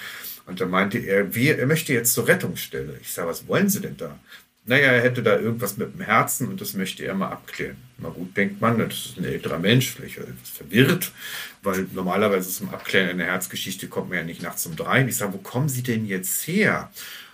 Und 0.46 0.60
da 0.60 0.66
meinte 0.66 0.98
er, 0.98 1.36
wie, 1.36 1.50
er 1.50 1.68
möchte 1.68 1.94
jetzt 1.94 2.14
zur 2.14 2.28
Rettungsstelle. 2.28 2.98
Ich 3.02 3.14
sage, 3.14 3.30
was 3.30 3.48
wollen 3.48 3.70
Sie 3.70 3.80
denn 3.80 3.96
da? 3.96 4.20
Naja, 4.66 4.94
er 4.94 5.02
hätte 5.02 5.22
da 5.22 5.38
irgendwas 5.38 5.76
mit 5.76 5.94
dem 5.94 6.02
Herzen 6.02 6.48
und 6.48 6.62
das 6.62 6.74
möchte 6.74 7.04
er 7.04 7.14
mal 7.16 7.30
abklären. 7.30 7.76
Na 7.98 8.10
gut, 8.10 8.36
denkt 8.38 8.62
man, 8.62 8.80
das 8.80 9.08
ist 9.08 9.18
ein 9.18 9.26
älterer 9.26 9.60
Mensch, 9.60 9.92
vielleicht 9.92 10.18
etwas 10.18 10.50
verwirrt, 10.50 11.12
weil 11.64 11.86
normalerweise 11.92 12.50
zum 12.50 12.70
Abklären 12.70 13.10
einer 13.10 13.26
Herzgeschichte 13.26 13.88
kommt 13.88 14.10
man 14.10 14.20
ja 14.20 14.24
nicht 14.24 14.42
nachts 14.42 14.66
um 14.66 14.76
drei. 14.76 15.02
Und 15.02 15.10
ich 15.10 15.18
sage, 15.18 15.34
wo 15.34 15.38
kommen 15.40 15.68
Sie 15.68 15.84
denn 15.84 16.06
jetzt 16.06 16.48
her? 16.48 16.92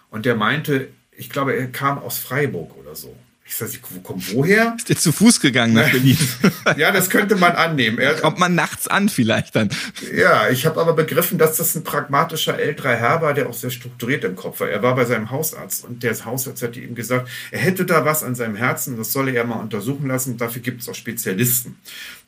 Und 0.09 0.25
der 0.25 0.35
meinte, 0.35 0.89
ich 1.11 1.29
glaube, 1.29 1.53
er 1.55 1.67
kam 1.67 1.99
aus 1.99 2.17
Freiburg 2.17 2.75
oder 2.77 2.95
so. 2.95 3.15
Ich 3.49 3.55
sage, 3.55 3.71
wo 3.89 3.99
kommt 4.01 4.31
woher? 4.31 4.75
Ist 4.77 4.89
der 4.89 4.95
zu 4.95 5.11
Fuß 5.11 5.39
gegangen 5.39 5.73
nach 5.73 5.89
Berlin? 5.89 6.19
ja, 6.77 6.91
das 6.91 7.09
könnte 7.09 7.35
man 7.35 7.53
annehmen. 7.53 7.97
Er, 7.97 8.13
Kommt 8.13 8.37
man 8.37 8.53
nachts 8.53 8.87
an 8.87 9.09
vielleicht 9.09 9.55
dann. 9.55 9.69
Ja, 10.15 10.49
ich 10.49 10.67
habe 10.67 10.79
aber 10.79 10.93
begriffen, 10.93 11.39
dass 11.39 11.57
das 11.57 11.73
ein 11.73 11.83
pragmatischer 11.83 12.59
älterer 12.59 12.95
Herr 12.95 13.23
war, 13.23 13.33
der 13.33 13.49
auch 13.49 13.55
sehr 13.55 13.71
strukturiert 13.71 14.23
im 14.23 14.35
Kopf 14.35 14.59
war. 14.59 14.69
Er 14.69 14.83
war 14.83 14.93
bei 14.93 15.03
seinem 15.03 15.31
Hausarzt 15.31 15.83
und 15.83 16.03
der 16.03 16.13
Hausarzt 16.23 16.61
hat 16.61 16.77
ihm 16.77 16.93
gesagt, 16.93 17.27
er 17.49 17.59
hätte 17.59 17.85
da 17.85 18.05
was 18.05 18.21
an 18.21 18.35
seinem 18.35 18.55
Herzen, 18.55 18.97
das 18.97 19.11
solle 19.11 19.31
er 19.31 19.45
mal 19.45 19.55
untersuchen 19.55 20.07
lassen. 20.07 20.37
Dafür 20.37 20.61
gibt 20.61 20.83
es 20.83 20.87
auch 20.87 20.93
Spezialisten. 20.95 21.79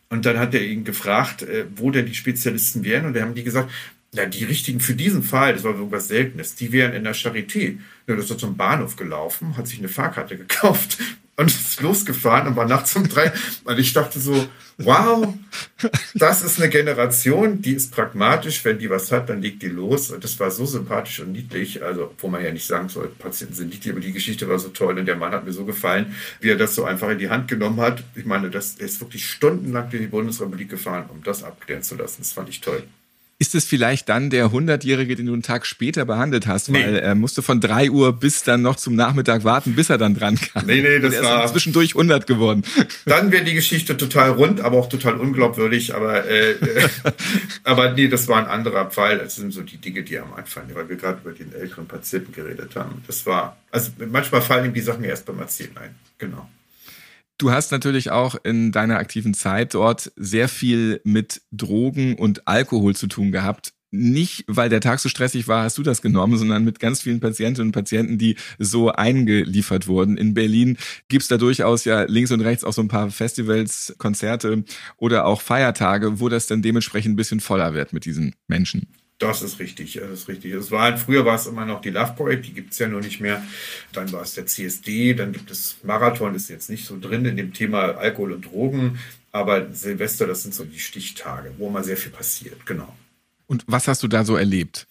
Und 0.09 0.25
dann 0.25 0.39
hat 0.39 0.55
er 0.55 0.63
ihn 0.63 0.83
gefragt, 0.85 1.43
äh, 1.43 1.65
wo 1.75 1.91
denn 1.91 2.07
die 2.07 2.15
Spezialisten 2.15 2.83
wären. 2.83 3.05
Und 3.05 3.13
da 3.13 3.21
haben 3.21 3.35
die 3.35 3.43
gesagt, 3.43 3.69
ja, 4.13 4.25
die 4.25 4.43
richtigen 4.43 4.81
für 4.81 4.93
diesen 4.93 5.23
Fall, 5.23 5.53
das 5.53 5.63
war 5.63 5.73
irgendwas 5.73 6.09
Seltenes, 6.09 6.55
die 6.55 6.71
wären 6.71 6.93
in 6.93 7.05
der 7.05 7.15
Charité. 7.15 7.77
Ja, 8.07 8.15
das 8.15 8.29
ist 8.29 8.39
zum 8.39 8.57
Bahnhof 8.57 8.97
gelaufen, 8.97 9.55
hat 9.55 9.67
sich 9.67 9.79
eine 9.79 9.87
Fahrkarte 9.87 10.37
gekauft 10.37 10.97
und 11.37 11.47
ist 11.47 11.81
losgefahren 11.81 12.47
und 12.47 12.57
war 12.57 12.67
nachts 12.67 12.93
um 12.97 13.07
drei. 13.07 13.31
Und 13.63 13.79
ich 13.79 13.93
dachte 13.93 14.19
so, 14.19 14.47
wow, 14.79 15.33
das 16.13 16.41
ist 16.43 16.59
eine 16.59 16.69
Generation, 16.69 17.61
die 17.61 17.71
ist 17.73 17.91
pragmatisch. 17.93 18.65
Wenn 18.65 18.79
die 18.79 18.89
was 18.89 19.13
hat, 19.13 19.29
dann 19.29 19.41
legt 19.41 19.61
die 19.63 19.69
los. 19.69 20.11
Und 20.11 20.23
das 20.25 20.37
war 20.41 20.51
so 20.51 20.65
sympathisch 20.65 21.21
und 21.21 21.31
niedlich. 21.31 21.81
Also, 21.81 22.13
wo 22.17 22.27
man 22.27 22.43
ja 22.43 22.51
nicht 22.51 22.67
sagen 22.67 22.89
soll, 22.89 23.07
Patienten 23.07 23.55
sind 23.55 23.69
niedlich, 23.69 23.93
aber 23.93 24.01
die 24.01 24.11
Geschichte 24.11 24.47
war 24.49 24.59
so 24.59 24.69
toll 24.69 24.99
und 24.99 25.05
der 25.05 25.15
Mann 25.15 25.31
hat 25.31 25.45
mir 25.45 25.53
so 25.53 25.63
gefallen, 25.63 26.13
wie 26.41 26.49
er 26.49 26.57
das 26.57 26.75
so 26.75 26.83
einfach 26.83 27.09
in 27.09 27.17
die 27.17 27.29
Hand 27.29 27.47
genommen 27.47 27.79
hat. 27.79 28.03
Ich 28.15 28.25
meine, 28.25 28.49
das 28.49 28.73
ist 28.75 28.99
wirklich 28.99 29.25
stundenlang 29.25 29.89
durch 29.89 30.03
die 30.03 30.09
Bundesrepublik 30.09 30.69
gefahren, 30.69 31.05
um 31.09 31.23
das 31.23 31.43
abklären 31.43 31.81
zu 31.81 31.95
lassen. 31.95 32.17
Das 32.19 32.33
fand 32.33 32.49
ich 32.49 32.59
toll 32.59 32.83
ist 33.41 33.55
es 33.55 33.65
vielleicht 33.65 34.07
dann 34.07 34.29
der 34.29 34.51
100-Jährige, 34.51 35.15
den 35.15 35.25
du 35.25 35.33
einen 35.33 35.41
Tag 35.41 35.65
später 35.65 36.05
behandelt 36.05 36.45
hast, 36.45 36.69
nee. 36.69 36.85
weil 36.85 36.97
er 36.97 37.15
musste 37.15 37.41
von 37.41 37.59
3 37.59 37.89
Uhr 37.89 38.13
bis 38.13 38.43
dann 38.43 38.61
noch 38.61 38.75
zum 38.75 38.93
Nachmittag 38.93 39.43
warten, 39.43 39.73
bis 39.73 39.89
er 39.89 39.97
dann 39.97 40.13
dran 40.13 40.39
kam. 40.39 40.67
Nee, 40.67 40.83
nee, 40.83 40.99
das 40.99 41.19
war 41.23 41.47
zwischendurch 41.47 41.95
100 41.95 42.27
geworden. 42.27 42.63
Dann 43.05 43.31
wäre 43.31 43.43
die 43.43 43.55
Geschichte 43.55 43.97
total 43.97 44.29
rund, 44.29 44.61
aber 44.61 44.77
auch 44.77 44.89
total 44.89 45.15
unglaubwürdig, 45.15 45.95
aber 45.95 46.29
äh, 46.29 46.53
aber 47.63 47.93
nee, 47.93 48.07
das 48.09 48.27
war 48.27 48.37
ein 48.37 48.45
anderer 48.45 48.91
Fall. 48.91 49.17
Das 49.17 49.37
sind 49.37 49.51
so 49.51 49.63
die 49.63 49.77
Dinge, 49.77 50.03
die 50.03 50.19
am 50.19 50.33
Anfang, 50.33 50.65
weil 50.75 50.87
wir 50.87 50.95
gerade 50.97 51.21
über 51.23 51.31
den 51.31 51.51
älteren 51.51 51.87
Patienten 51.87 52.33
geredet 52.33 52.75
haben. 52.75 53.01
Das 53.07 53.25
war 53.25 53.57
also 53.71 53.89
manchmal 54.11 54.43
fallen 54.43 54.65
ihm 54.65 54.73
die 54.73 54.81
Sachen 54.81 55.03
erst 55.03 55.25
beim 55.25 55.39
Erzählen 55.39 55.75
ein. 55.77 55.95
Genau. 56.19 56.47
Du 57.41 57.51
hast 57.51 57.71
natürlich 57.71 58.11
auch 58.11 58.35
in 58.43 58.71
deiner 58.71 58.99
aktiven 58.99 59.33
Zeit 59.33 59.73
dort 59.73 60.11
sehr 60.15 60.47
viel 60.47 61.01
mit 61.03 61.41
Drogen 61.51 62.13
und 62.13 62.47
Alkohol 62.47 62.95
zu 62.95 63.07
tun 63.07 63.31
gehabt. 63.31 63.73
Nicht, 63.89 64.43
weil 64.45 64.69
der 64.69 64.79
Tag 64.79 64.99
so 64.99 65.09
stressig 65.09 65.47
war, 65.47 65.63
hast 65.63 65.75
du 65.79 65.81
das 65.81 66.03
genommen, 66.03 66.37
sondern 66.37 66.63
mit 66.63 66.79
ganz 66.79 67.01
vielen 67.01 67.19
Patientinnen 67.19 67.69
und 67.69 67.71
Patienten, 67.71 68.19
die 68.19 68.35
so 68.59 68.91
eingeliefert 68.91 69.87
wurden. 69.87 70.17
In 70.17 70.35
Berlin 70.35 70.77
gibt's 71.09 71.29
da 71.29 71.37
durchaus 71.37 71.83
ja 71.83 72.03
links 72.03 72.29
und 72.29 72.41
rechts 72.41 72.63
auch 72.63 72.73
so 72.73 72.83
ein 72.83 72.89
paar 72.89 73.09
Festivals, 73.09 73.95
Konzerte 73.97 74.63
oder 74.97 75.25
auch 75.25 75.41
Feiertage, 75.41 76.19
wo 76.19 76.29
das 76.29 76.45
dann 76.45 76.61
dementsprechend 76.61 77.13
ein 77.13 77.17
bisschen 77.17 77.39
voller 77.39 77.73
wird 77.73 77.91
mit 77.91 78.05
diesen 78.05 78.35
Menschen. 78.47 79.00
Das 79.21 79.43
ist 79.43 79.59
richtig, 79.59 79.93
das 79.93 80.09
ist 80.09 80.27
richtig. 80.27 80.51
Es 80.53 80.71
war 80.71 80.81
halt, 80.81 80.99
früher 80.99 81.25
war 81.25 81.35
es 81.35 81.45
immer 81.45 81.63
noch 81.63 81.79
die 81.81 81.91
Love 81.91 82.13
Parade, 82.17 82.41
die 82.41 82.53
gibt 82.53 82.73
es 82.73 82.79
ja 82.79 82.87
nur 82.87 83.01
nicht 83.01 83.21
mehr. 83.21 83.43
Dann 83.93 84.11
war 84.11 84.23
es 84.23 84.33
der 84.33 84.47
CSD, 84.47 85.13
dann 85.13 85.31
gibt 85.31 85.51
es 85.51 85.77
Marathon, 85.83 86.33
ist 86.33 86.49
jetzt 86.49 86.71
nicht 86.71 86.85
so 86.85 86.99
drin 86.99 87.25
in 87.25 87.37
dem 87.37 87.53
Thema 87.53 87.97
Alkohol 87.97 88.33
und 88.33 88.45
Drogen. 88.45 88.99
Aber 89.31 89.71
Silvester, 89.71 90.25
das 90.25 90.41
sind 90.41 90.55
so 90.55 90.65
die 90.65 90.79
Stichtage, 90.79 91.53
wo 91.59 91.69
mal 91.69 91.83
sehr 91.83 91.97
viel 91.97 92.11
passiert, 92.11 92.65
genau. 92.65 92.95
Und 93.45 93.63
was 93.67 93.87
hast 93.87 94.01
du 94.01 94.07
da 94.07 94.25
so 94.25 94.35
erlebt? 94.35 94.87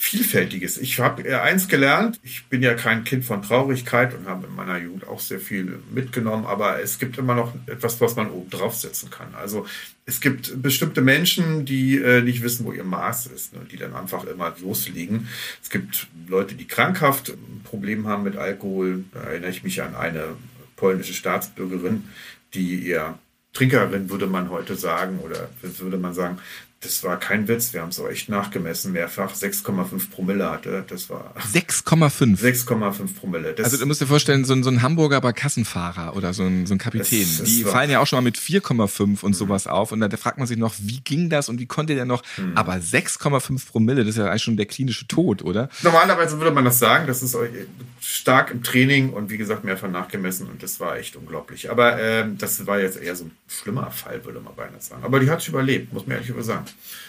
Vielfältiges. 0.00 0.78
Ich 0.78 1.00
habe 1.00 1.42
eins 1.42 1.66
gelernt, 1.66 2.20
ich 2.22 2.46
bin 2.46 2.62
ja 2.62 2.74
kein 2.74 3.02
Kind 3.02 3.24
von 3.24 3.42
Traurigkeit 3.42 4.14
und 4.14 4.28
habe 4.28 4.46
in 4.46 4.54
meiner 4.54 4.78
Jugend 4.78 5.08
auch 5.08 5.18
sehr 5.18 5.40
viel 5.40 5.80
mitgenommen, 5.90 6.46
aber 6.46 6.80
es 6.80 7.00
gibt 7.00 7.18
immer 7.18 7.34
noch 7.34 7.52
etwas, 7.66 8.00
was 8.00 8.14
man 8.14 8.30
oben 8.30 8.48
draufsetzen 8.48 9.10
kann. 9.10 9.34
Also 9.34 9.66
es 10.06 10.20
gibt 10.20 10.62
bestimmte 10.62 11.00
Menschen, 11.00 11.64
die 11.64 11.98
äh, 11.98 12.22
nicht 12.22 12.44
wissen, 12.44 12.64
wo 12.64 12.70
ihr 12.70 12.84
Maß 12.84 13.26
ist, 13.26 13.54
ne, 13.54 13.60
die 13.70 13.76
dann 13.76 13.92
einfach 13.92 14.24
immer 14.24 14.54
loslegen. 14.60 15.28
Es 15.60 15.68
gibt 15.68 16.06
Leute, 16.28 16.54
die 16.54 16.68
krankhaft 16.68 17.30
ein 17.30 17.62
Problem 17.64 18.06
haben 18.06 18.22
mit 18.22 18.36
Alkohol. 18.36 19.04
Da 19.12 19.22
erinnere 19.24 19.50
ich 19.50 19.64
mich 19.64 19.82
an 19.82 19.96
eine 19.96 20.36
polnische 20.76 21.12
Staatsbürgerin, 21.12 22.04
die 22.54 22.76
ihr 22.76 23.18
Trinkerin, 23.52 24.08
würde 24.10 24.28
man 24.28 24.50
heute 24.50 24.76
sagen, 24.76 25.18
oder 25.18 25.48
würde 25.60 25.98
man 25.98 26.14
sagen, 26.14 26.38
das 26.80 27.02
war 27.02 27.18
kein 27.18 27.48
Witz, 27.48 27.72
wir 27.72 27.80
haben 27.82 27.88
es 27.88 27.98
auch 27.98 28.08
echt 28.08 28.28
nachgemessen, 28.28 28.92
mehrfach 28.92 29.34
6,5 29.34 30.10
Promille 30.10 30.48
hatte. 30.48 30.84
Das 30.86 31.10
war 31.10 31.34
6,5. 31.52 32.38
6,5 32.40 33.14
Promille. 33.18 33.52
Das, 33.52 33.64
Also 33.64 33.78
du 33.78 33.86
musst 33.86 34.00
dir 34.00 34.06
vorstellen, 34.06 34.44
so 34.44 34.52
ein, 34.52 34.62
so 34.62 34.70
ein 34.70 34.80
Hamburger 34.80 35.16
aber 35.16 35.32
Kassenfahrer 35.32 36.14
oder 36.16 36.32
so 36.32 36.44
ein, 36.44 36.66
so 36.66 36.74
ein 36.74 36.78
Kapitän, 36.78 37.22
Das- 37.26 37.38
das 37.38 37.48
die 37.48 37.64
fallen 37.64 37.90
ja 37.90 37.98
auch 37.98 38.06
schon 38.06 38.18
mal 38.18 38.22
mit 38.22 38.38
4,5 38.38 39.24
und 39.24 39.34
sowas 39.34 39.66
auf 39.66 39.90
und 39.90 39.98
da 40.00 40.08
fragt 40.16 40.38
man 40.38 40.46
sich 40.46 40.56
noch, 40.56 40.74
wie 40.78 41.00
ging 41.00 41.28
das 41.30 41.48
und 41.48 41.58
wie 41.58 41.66
konnte 41.66 41.96
der 41.96 42.04
noch, 42.04 42.22
Hm. 42.36 42.56
aber 42.56 42.74
6,5 42.80 43.66
Promille, 43.66 44.02
das 44.04 44.10
ist 44.10 44.18
ja 44.18 44.26
eigentlich 44.28 44.42
schon 44.44 44.56
der 44.56 44.66
klinische 44.66 45.08
Tod, 45.08 45.42
oder? 45.42 45.68
Normalerweise 45.82 46.38
würde 46.38 46.52
man 46.52 46.64
das 46.64 46.78
sagen, 46.78 47.08
das 47.08 47.22
ist 47.24 47.36
stark 48.00 48.50
im 48.52 48.62
Training 48.62 49.10
und 49.10 49.30
wie 49.30 49.36
gesagt 49.36 49.64
mehrfach 49.64 49.88
nachgemessen 49.90 50.46
und 50.48 50.62
das 50.62 50.78
war 50.80 50.96
echt 50.96 51.16
unglaublich. 51.16 51.70
Aber 51.70 52.00
ähm, 52.00 52.38
das 52.38 52.66
war 52.66 52.78
jetzt 52.80 52.96
eher 53.00 53.16
so 53.16 53.24
ein 53.24 53.30
schlimmer 53.48 53.90
Fall, 53.90 54.24
würde 54.24 54.40
man 54.40 54.54
beinahe 54.54 54.80
sagen. 54.80 55.02
Aber 55.04 55.18
die 55.20 55.28
hat 55.30 55.40
es 55.40 55.48
überlebt, 55.48 55.92
muss 55.92 56.06
man 56.06 56.16
ehrlich 56.16 56.30
über 56.30 56.42
sagen. 56.42 56.64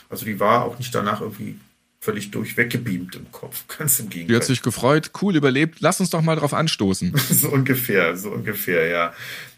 Also 0.09 0.25
die 0.25 0.39
war 0.39 0.65
auch 0.65 0.77
nicht 0.79 0.93
danach 0.93 1.21
irgendwie 1.21 1.59
völlig 2.01 2.31
durchweggebeamt 2.31 3.15
im 3.15 3.31
Kopf, 3.31 3.65
ganz 3.77 3.99
im 3.99 4.09
Die 4.09 4.19
Gegenteil. 4.19 4.37
hat 4.37 4.45
sich 4.45 4.61
gefreut, 4.61 5.11
cool 5.21 5.35
überlebt, 5.35 5.81
lass 5.81 5.99
uns 5.99 6.09
doch 6.09 6.21
mal 6.21 6.35
drauf 6.35 6.53
anstoßen. 6.53 7.13
so 7.29 7.49
ungefähr, 7.49 8.15
so 8.17 8.29
ungefähr, 8.31 8.87
ja. 8.87 9.13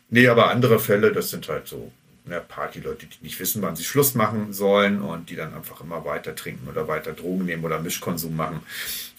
Nee, 0.10 0.28
aber 0.28 0.50
andere 0.50 0.80
Fälle, 0.80 1.14
das 1.14 1.30
sind 1.30 1.48
halt 1.48 1.68
so 1.68 1.92
ja, 2.30 2.40
Partyleute, 2.40 3.06
die 3.06 3.24
nicht 3.24 3.40
wissen, 3.40 3.62
wann 3.62 3.76
sie 3.76 3.84
Schluss 3.84 4.16
machen 4.16 4.54
sollen 4.54 5.02
und 5.02 5.30
die 5.30 5.36
dann 5.36 5.54
einfach 5.54 5.82
immer 5.82 6.06
weiter 6.06 6.36
trinken 6.36 6.68
oder 6.68 6.88
weiter 6.88 7.14
Drogen 7.14 7.46
nehmen 7.46 7.64
oder 7.64 7.80
Mischkonsum 7.80 8.36
machen. 8.36 8.62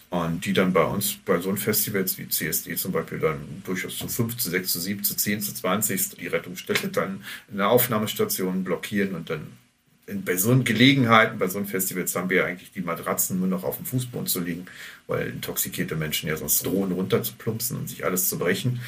Und 0.09 0.45
die 0.45 0.53
dann 0.53 0.73
bei 0.73 0.83
uns, 0.83 1.17
bei 1.25 1.39
so 1.39 1.55
Festivals 1.55 2.19
wie 2.19 2.29
CSD 2.29 2.75
zum 2.75 2.91
Beispiel, 2.91 3.17
dann 3.17 3.63
durchaus 3.65 3.97
zu 3.97 4.07
5, 4.07 4.37
zu 4.37 4.51
6, 4.51 4.71
zu 4.71 4.79
7, 4.79 5.03
zu 5.03 5.15
10, 5.15 5.41
zu 5.41 5.53
20 5.55 6.09
die 6.17 6.27
Rettungsstelle 6.27 6.89
dann 6.89 7.23
in 7.49 7.57
der 7.57 7.69
Aufnahmestation 7.69 8.63
blockieren 8.63 9.15
und 9.15 9.31
dann 9.31 9.47
bei 10.05 10.35
so 10.35 10.55
Gelegenheiten, 10.63 11.39
bei 11.39 11.47
so 11.47 11.57
einen 11.57 11.67
Festivals 11.67 12.15
haben 12.15 12.29
wir 12.29 12.37
ja 12.37 12.45
eigentlich 12.45 12.71
die 12.71 12.81
Matratzen 12.81 13.39
nur 13.39 13.47
noch 13.47 13.63
auf 13.63 13.77
dem 13.77 13.85
Fußboden 13.85 14.27
zu 14.27 14.41
liegen, 14.41 14.65
weil 15.07 15.29
intoxikierte 15.29 15.95
Menschen 15.95 16.27
ja 16.27 16.35
sonst 16.35 16.65
drohen 16.65 16.91
runterzuplumpsen 16.91 17.77
und 17.77 17.89
sich 17.89 18.05
alles 18.05 18.27
zu 18.27 18.37
brechen. 18.37 18.81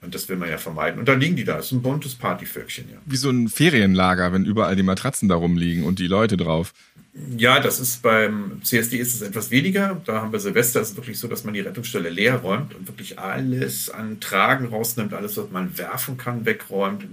Und 0.00 0.14
das 0.14 0.28
will 0.28 0.36
man 0.36 0.50
ja 0.50 0.58
vermeiden. 0.58 1.00
Und 1.00 1.08
dann 1.08 1.18
liegen 1.18 1.34
die 1.34 1.44
da. 1.44 1.56
Das 1.56 1.66
ist 1.66 1.72
ein 1.72 1.82
buntes 1.82 2.14
Partyvölkchen, 2.14 2.90
ja. 2.90 2.98
Wie 3.06 3.16
so 3.16 3.30
ein 3.30 3.48
Ferienlager, 3.48 4.32
wenn 4.32 4.44
überall 4.44 4.76
die 4.76 4.82
Matratzen 4.82 5.28
da 5.28 5.34
rumliegen 5.34 5.84
und 5.84 5.98
die 5.98 6.06
Leute 6.06 6.36
drauf. 6.36 6.74
Ja, 7.16 7.60
das 7.60 7.78
ist 7.78 8.02
beim 8.02 8.60
CSD 8.64 8.98
ist 8.98 9.14
es 9.14 9.22
etwas 9.22 9.52
weniger. 9.52 10.00
Da 10.04 10.20
haben 10.20 10.32
wir 10.32 10.40
Silvester 10.40 10.80
ist 10.80 10.90
es 10.90 10.96
wirklich 10.96 11.16
so, 11.16 11.28
dass 11.28 11.44
man 11.44 11.54
die 11.54 11.60
Rettungsstelle 11.60 12.08
leer 12.10 12.36
räumt 12.36 12.74
und 12.74 12.88
wirklich 12.88 13.20
alles 13.20 13.88
an 13.88 14.18
Tragen 14.18 14.66
rausnimmt, 14.66 15.14
alles, 15.14 15.36
was 15.36 15.48
man 15.52 15.78
werfen 15.78 16.16
kann, 16.16 16.44
wegräumt, 16.44 17.06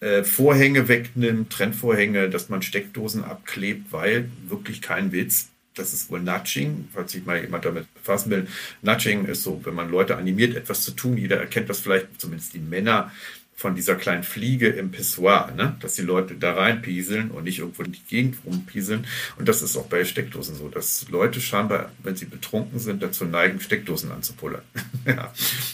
äh, 0.00 0.24
Vorhänge 0.24 0.88
wegnimmt, 0.88 1.50
Trennvorhänge, 1.52 2.28
dass 2.30 2.48
man 2.48 2.62
Steckdosen 2.62 3.22
abklebt, 3.22 3.92
weil 3.92 4.28
wirklich 4.48 4.82
kein 4.82 5.12
Witz. 5.12 5.50
Das 5.76 5.92
ist 5.92 6.10
wohl 6.10 6.20
Nudging, 6.20 6.88
falls 6.92 7.12
sich 7.12 7.24
mal 7.24 7.40
jemand 7.40 7.64
damit 7.64 7.92
befassen 7.94 8.30
will. 8.30 8.48
Nudging 8.82 9.26
ist 9.26 9.44
so, 9.44 9.60
wenn 9.64 9.74
man 9.74 9.88
Leute 9.88 10.16
animiert, 10.16 10.56
etwas 10.56 10.82
zu 10.82 10.92
tun. 10.92 11.16
Jeder 11.16 11.38
erkennt 11.38 11.70
das 11.70 11.78
vielleicht, 11.78 12.20
zumindest 12.20 12.54
die 12.54 12.60
Männer, 12.60 13.12
von 13.56 13.74
dieser 13.74 13.94
kleinen 13.94 14.24
Fliege 14.24 14.68
im 14.68 14.90
Pissoir, 14.90 15.52
ne? 15.56 15.76
dass 15.80 15.94
die 15.94 16.02
Leute 16.02 16.34
da 16.34 16.54
reinpieseln 16.54 17.30
und 17.30 17.44
nicht 17.44 17.60
irgendwo 17.60 17.82
in 17.82 17.92
die 17.92 18.02
Gegend 18.08 18.36
rumpieseln. 18.44 19.06
Und 19.38 19.48
das 19.48 19.62
ist 19.62 19.76
auch 19.76 19.86
bei 19.86 20.04
Steckdosen 20.04 20.56
so, 20.56 20.68
dass 20.68 21.06
Leute 21.08 21.40
scheinbar, 21.40 21.92
wenn 22.02 22.16
sie 22.16 22.26
betrunken 22.26 22.78
sind, 22.80 23.02
dazu 23.02 23.24
neigen, 23.24 23.60
Steckdosen 23.60 24.10
anzupullern. 24.10 24.62
ja. 25.06 25.32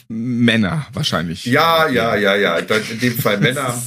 Männer 0.08 0.86
wahrscheinlich. 0.92 1.46
ja, 1.46 1.88
ja, 1.88 2.16
ja, 2.16 2.36
ja, 2.36 2.58
in 2.58 3.00
dem 3.00 3.18
Fall 3.18 3.38
Männer. 3.40 3.82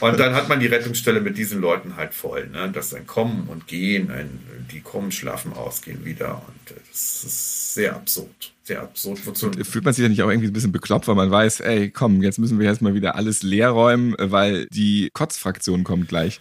Und 0.00 0.18
dann 0.18 0.34
hat 0.34 0.48
man 0.48 0.58
die 0.58 0.66
Rettungsstelle 0.66 1.20
mit 1.20 1.36
diesen 1.36 1.60
Leuten 1.60 1.96
halt 1.96 2.14
voll. 2.14 2.48
Ne? 2.48 2.70
Das 2.72 2.86
ist 2.86 2.94
ein 2.94 3.06
Kommen 3.06 3.48
und 3.48 3.66
Gehen, 3.66 4.10
ein, 4.10 4.40
die 4.72 4.80
kommen, 4.80 5.12
schlafen, 5.12 5.52
ausgehen 5.52 6.04
wieder. 6.04 6.42
Und 6.46 6.76
äh, 6.76 6.80
das 6.90 7.24
ist 7.24 7.74
sehr 7.74 7.94
absurd. 7.94 8.55
Sehr 8.66 8.82
absurd. 8.82 9.24
Wozu? 9.24 9.52
Fühlt 9.62 9.84
man 9.84 9.94
sich 9.94 10.02
ja 10.02 10.08
nicht 10.08 10.22
auch 10.22 10.28
irgendwie 10.28 10.48
ein 10.48 10.52
bisschen 10.52 10.72
bekloppt, 10.72 11.06
weil 11.06 11.14
man 11.14 11.30
weiß, 11.30 11.60
ey, 11.60 11.88
komm, 11.90 12.20
jetzt 12.20 12.40
müssen 12.40 12.58
wir 12.58 12.66
jetzt 12.66 12.82
mal 12.82 12.94
wieder 12.94 13.14
alles 13.14 13.44
leer 13.44 13.70
räumen, 13.70 14.16
weil 14.18 14.66
die 14.72 15.08
Kotzfraktion 15.12 15.84
kommt 15.84 16.08
gleich. 16.08 16.40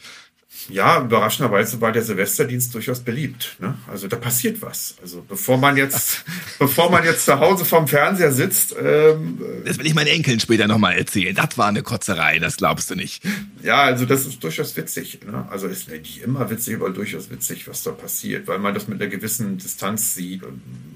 Ja, 0.69 1.01
überraschenderweise 1.03 1.79
war 1.81 1.91
der 1.91 2.01
Silvesterdienst 2.01 2.73
durchaus 2.73 3.01
beliebt. 3.01 3.57
Ne? 3.59 3.77
Also 3.91 4.07
da 4.07 4.15
passiert 4.15 4.61
was. 4.63 4.95
Also 5.01 5.23
bevor 5.27 5.57
man 5.57 5.77
jetzt, 5.77 6.23
bevor 6.59 6.89
man 6.89 7.03
jetzt 7.03 7.25
zu 7.25 7.39
Hause 7.39 7.65
vorm 7.65 7.87
Fernseher 7.87 8.31
sitzt, 8.31 8.73
ähm, 8.81 9.37
Das 9.63 9.77
will 9.77 9.85
ich 9.85 9.93
meinen 9.93 10.07
Enkeln 10.07 10.39
später 10.39 10.67
nochmal 10.67 10.97
erzählen. 10.97 11.35
Das 11.35 11.57
war 11.59 11.67
eine 11.67 11.83
Kotzerei, 11.83 12.39
das 12.39 12.57
glaubst 12.57 12.89
du 12.89 12.95
nicht. 12.95 13.23
ja, 13.61 13.83
also 13.83 14.05
das 14.05 14.25
ist 14.25 14.43
durchaus 14.43 14.75
witzig. 14.75 15.19
Ne? 15.29 15.45
Also 15.51 15.67
ist 15.67 15.89
nicht 15.89 16.23
immer 16.23 16.49
witzig, 16.49 16.75
aber 16.75 16.89
durchaus 16.89 17.29
witzig, 17.29 17.67
was 17.67 17.83
da 17.83 17.91
passiert, 17.91 18.47
weil 18.47 18.57
man 18.57 18.73
das 18.73 18.87
mit 18.87 18.99
einer 18.99 19.11
gewissen 19.11 19.57
Distanz 19.57 20.15
sieht 20.15 20.41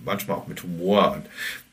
manchmal 0.04 0.38
auch 0.38 0.48
mit 0.48 0.64
Humor. 0.64 1.14
Und 1.14 1.26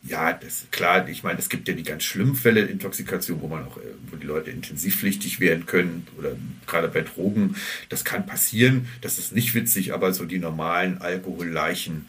ja, 0.08 0.32
das 0.32 0.66
klar. 0.70 1.08
Ich 1.08 1.22
meine, 1.22 1.38
es 1.38 1.48
gibt 1.48 1.68
ja 1.68 1.74
die 1.74 1.82
ganz 1.82 2.04
schlimmen 2.04 2.36
Fälle 2.36 2.62
Intoxikation, 2.62 3.40
wo 3.40 3.48
man 3.48 3.66
auch, 3.66 3.76
äh, 3.78 3.82
wo 4.10 4.16
die 4.16 4.26
Leute 4.26 4.50
intensivpflichtig 4.50 5.40
werden 5.40 5.66
können 5.66 6.06
oder 6.18 6.32
gerade 6.66 6.88
bei 6.88 7.02
Drogen. 7.02 7.56
Das 7.88 8.04
kann 8.04 8.26
passieren. 8.26 8.88
Das 9.00 9.18
ist 9.18 9.32
nicht 9.32 9.54
witzig, 9.54 9.94
aber 9.94 10.12
so 10.12 10.24
die 10.24 10.38
normalen 10.38 10.98
Alkoholleichen 10.98 12.06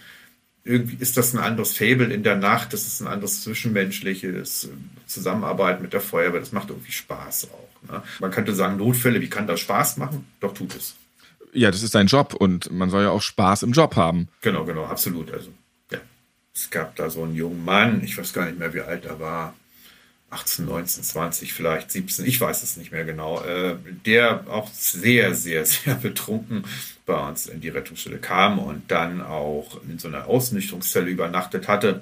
irgendwie 0.67 0.97
ist 0.99 1.17
das 1.17 1.33
ein 1.33 1.39
anderes 1.39 1.77
Fable 1.77 2.13
in 2.13 2.23
der 2.23 2.35
Nacht, 2.35 2.73
das 2.73 2.85
ist 2.85 3.01
ein 3.01 3.07
anderes 3.07 3.41
zwischenmenschliches 3.41 4.65
äh, 4.65 4.69
Zusammenarbeit 5.05 5.81
mit 5.81 5.93
der 5.93 6.01
Feuerwehr, 6.01 6.41
das 6.41 6.51
macht 6.51 6.69
irgendwie 6.69 6.91
Spaß 6.91 7.49
auch. 7.51 7.91
Ne? 7.91 8.03
Man 8.19 8.31
könnte 8.31 8.53
sagen, 8.53 8.77
Notfälle, 8.77 9.21
wie 9.21 9.29
kann 9.29 9.47
das 9.47 9.61
Spaß 9.61 9.97
machen? 9.97 10.27
Doch 10.41 10.53
tut 10.53 10.75
es. 10.75 10.95
Ja, 11.53 11.71
das 11.71 11.83
ist 11.83 11.93
sein 11.93 12.07
Job 12.07 12.33
und 12.33 12.71
man 12.71 12.89
soll 12.89 13.03
ja 13.03 13.09
auch 13.09 13.21
Spaß 13.21 13.63
im 13.63 13.71
Job 13.71 13.95
haben. 13.95 14.27
Genau, 14.41 14.65
genau, 14.65 14.85
absolut. 14.85 15.31
Also. 15.31 15.51
Es 16.57 16.71
gab 16.71 16.95
da 16.95 17.11
so 17.11 17.23
einen 17.23 17.35
jungen 17.35 17.63
Mann, 17.63 18.03
ich 18.03 18.17
weiß 18.17 18.33
gar 18.33 18.47
nicht 18.47 18.57
mehr, 18.57 18.73
wie 18.73 18.81
alt 18.81 19.05
er 19.05 19.19
war. 19.19 19.53
18, 20.31 20.65
19, 20.65 21.03
20, 21.03 21.53
vielleicht 21.53 21.91
17, 21.91 22.25
ich 22.25 22.41
weiß 22.41 22.63
es 22.63 22.77
nicht 22.77 22.91
mehr 22.91 23.05
genau, 23.05 23.41
äh, 23.43 23.75
der 24.05 24.43
auch 24.49 24.67
sehr, 24.73 25.35
sehr, 25.35 25.65
sehr 25.67 25.93
betrunken 25.93 26.63
bei 27.05 27.13
uns 27.13 27.45
in 27.45 27.61
die 27.61 27.69
Rettungsstelle 27.69 28.17
kam 28.17 28.57
und 28.57 28.89
dann 28.89 29.21
auch 29.21 29.81
in 29.83 29.99
so 29.99 30.07
einer 30.07 30.25
Ausnüchterungszelle 30.25 31.11
übernachtet 31.11 31.67
hatte 31.67 32.01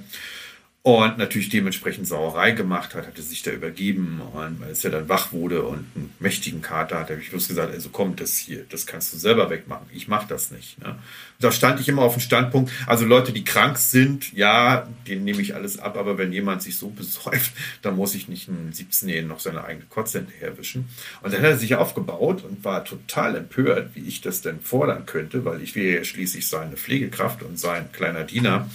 und 0.85 1.17
natürlich 1.17 1.49
dementsprechend 1.49 2.07
Sauerei 2.07 2.51
gemacht 2.51 2.93
hat, 2.93 3.07
hatte 3.07 3.23
sich 3.23 3.41
da 3.41 3.49
übergeben 3.49 4.21
und 4.21 4.63
als 4.63 4.85
er 4.85 4.91
dann 4.91 5.09
wach 5.09 5.31
wurde 5.31 5.63
und 5.63 5.87
einen 5.95 6.13
mächtigen 6.19 6.61
Kater 6.61 6.99
hat, 6.99 7.09
habe 7.09 7.19
ich 7.19 7.31
bloß 7.31 7.47
gesagt, 7.47 7.73
also 7.73 7.89
komm, 7.89 8.15
das 8.15 8.37
hier, 8.37 8.67
das 8.69 8.85
kannst 8.85 9.11
du 9.11 9.17
selber 9.17 9.49
wegmachen, 9.49 9.87
ich 9.91 10.07
mache 10.07 10.27
das 10.27 10.51
nicht. 10.51 10.79
Ne? 10.79 10.95
Da 11.39 11.51
stand 11.51 11.79
ich 11.79 11.89
immer 11.89 12.03
auf 12.03 12.13
dem 12.13 12.19
Standpunkt, 12.19 12.71
also 12.85 13.03
Leute, 13.03 13.33
die 13.33 13.43
krank 13.43 13.79
sind, 13.79 14.31
ja, 14.33 14.87
denen 15.07 15.23
nehme 15.23 15.41
ich 15.41 15.55
alles 15.55 15.79
ab, 15.79 15.97
aber 15.97 16.19
wenn 16.19 16.31
jemand 16.31 16.61
sich 16.61 16.77
so 16.77 16.89
besäuft, 16.89 17.53
dann 17.81 17.95
muss 17.95 18.13
ich 18.13 18.27
nicht 18.27 18.47
einen 18.47 18.71
17-Jährigen 18.71 19.27
noch 19.27 19.39
seine 19.39 19.63
eigene 19.63 19.87
Kotze 19.87 20.19
hinterherwischen. 20.19 20.87
Und 21.23 21.33
dann 21.33 21.41
hat 21.41 21.49
er 21.49 21.57
sich 21.57 21.73
aufgebaut 21.73 22.43
und 22.43 22.63
war 22.63 22.85
total 22.85 23.35
empört, 23.37 23.95
wie 23.95 24.07
ich 24.07 24.21
das 24.21 24.41
denn 24.41 24.61
fordern 24.61 25.07
könnte, 25.07 25.45
weil 25.45 25.63
ich 25.63 25.73
wäre 25.73 25.97
ja 25.97 26.03
schließlich 26.03 26.47
seine 26.47 26.77
Pflegekraft 26.77 27.41
und 27.41 27.57
sein 27.57 27.91
kleiner 27.91 28.23
Diener. 28.23 28.69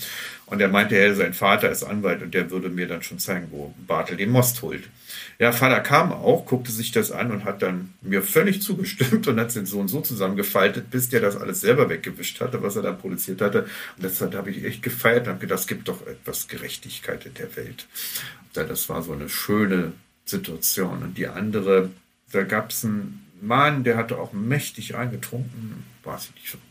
Und 0.51 0.61
er 0.61 0.69
meinte, 0.69 0.97
er, 0.97 1.15
sein 1.15 1.33
Vater 1.33 1.71
ist 1.71 1.85
Anwalt 1.85 2.23
und 2.23 2.35
der 2.35 2.51
würde 2.51 2.69
mir 2.69 2.89
dann 2.89 3.03
schon 3.03 3.21
zeigen, 3.21 3.47
wo 3.53 3.73
Bartel 3.87 4.17
den 4.17 4.31
Most 4.31 4.61
holt. 4.63 4.89
Ja, 5.39 5.53
Vater 5.53 5.79
kam 5.79 6.13
auch, 6.13 6.45
guckte 6.45 6.73
sich 6.73 6.91
das 6.91 7.13
an 7.13 7.31
und 7.31 7.45
hat 7.45 7.63
dann 7.63 7.95
mir 8.03 8.21
völlig 8.21 8.61
zugestimmt 8.61 9.29
und 9.29 9.39
hat 9.39 9.55
den 9.55 9.65
Sohn 9.65 9.87
so 9.87 10.01
zusammengefaltet, 10.01 10.91
bis 10.91 11.09
der 11.09 11.21
das 11.21 11.37
alles 11.37 11.61
selber 11.61 11.89
weggewischt 11.89 12.41
hatte, 12.41 12.65
was 12.65 12.75
er 12.75 12.83
dann 12.83 12.99
produziert 12.99 13.41
hatte. 13.41 13.69
Und 13.97 14.05
das 14.05 14.21
habe 14.21 14.51
ich 14.51 14.65
echt 14.65 14.83
gefeiert 14.83 15.29
und 15.29 15.35
habe 15.35 15.41
gedacht, 15.41 15.61
es 15.61 15.67
gibt 15.69 15.87
doch 15.87 16.05
etwas 16.05 16.49
Gerechtigkeit 16.49 17.25
in 17.27 17.35
der 17.35 17.55
Welt. 17.55 17.87
Das 18.53 18.89
war 18.89 19.03
so 19.03 19.13
eine 19.13 19.29
schöne 19.29 19.93
Situation. 20.25 21.05
Und 21.05 21.17
die 21.17 21.29
andere, 21.29 21.91
da 22.33 22.43
gab 22.43 22.71
es 22.71 22.85
einen 22.85 23.25
Mann, 23.41 23.85
der 23.85 23.97
hatte 23.97 24.19
auch 24.19 24.33
mächtig 24.33 24.97
eingetrunken, 24.97 25.85
weiß 26.03 26.31
ich 26.35 26.35
nicht, 26.35 26.70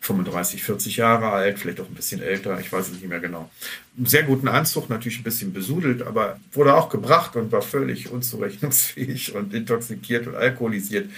35, 0.00 0.62
40 0.62 0.96
Jahre 0.96 1.30
alt, 1.30 1.58
vielleicht 1.58 1.80
auch 1.80 1.88
ein 1.88 1.94
bisschen 1.94 2.22
älter, 2.22 2.58
ich 2.60 2.72
weiß 2.72 2.88
es 2.88 2.92
nicht 2.92 3.08
mehr 3.08 3.20
genau. 3.20 3.50
Einen 3.96 4.06
sehr 4.06 4.22
guten 4.22 4.48
Anzug, 4.48 4.90
natürlich 4.90 5.18
ein 5.20 5.24
bisschen 5.24 5.52
besudelt, 5.52 6.02
aber 6.02 6.38
wurde 6.52 6.74
auch 6.74 6.88
gebracht 6.88 7.36
und 7.36 7.52
war 7.52 7.62
völlig 7.62 8.10
unzurechnungsfähig 8.10 9.34
und 9.34 9.54
intoxikiert 9.54 10.26
und 10.26 10.36
alkoholisiert. 10.36 11.08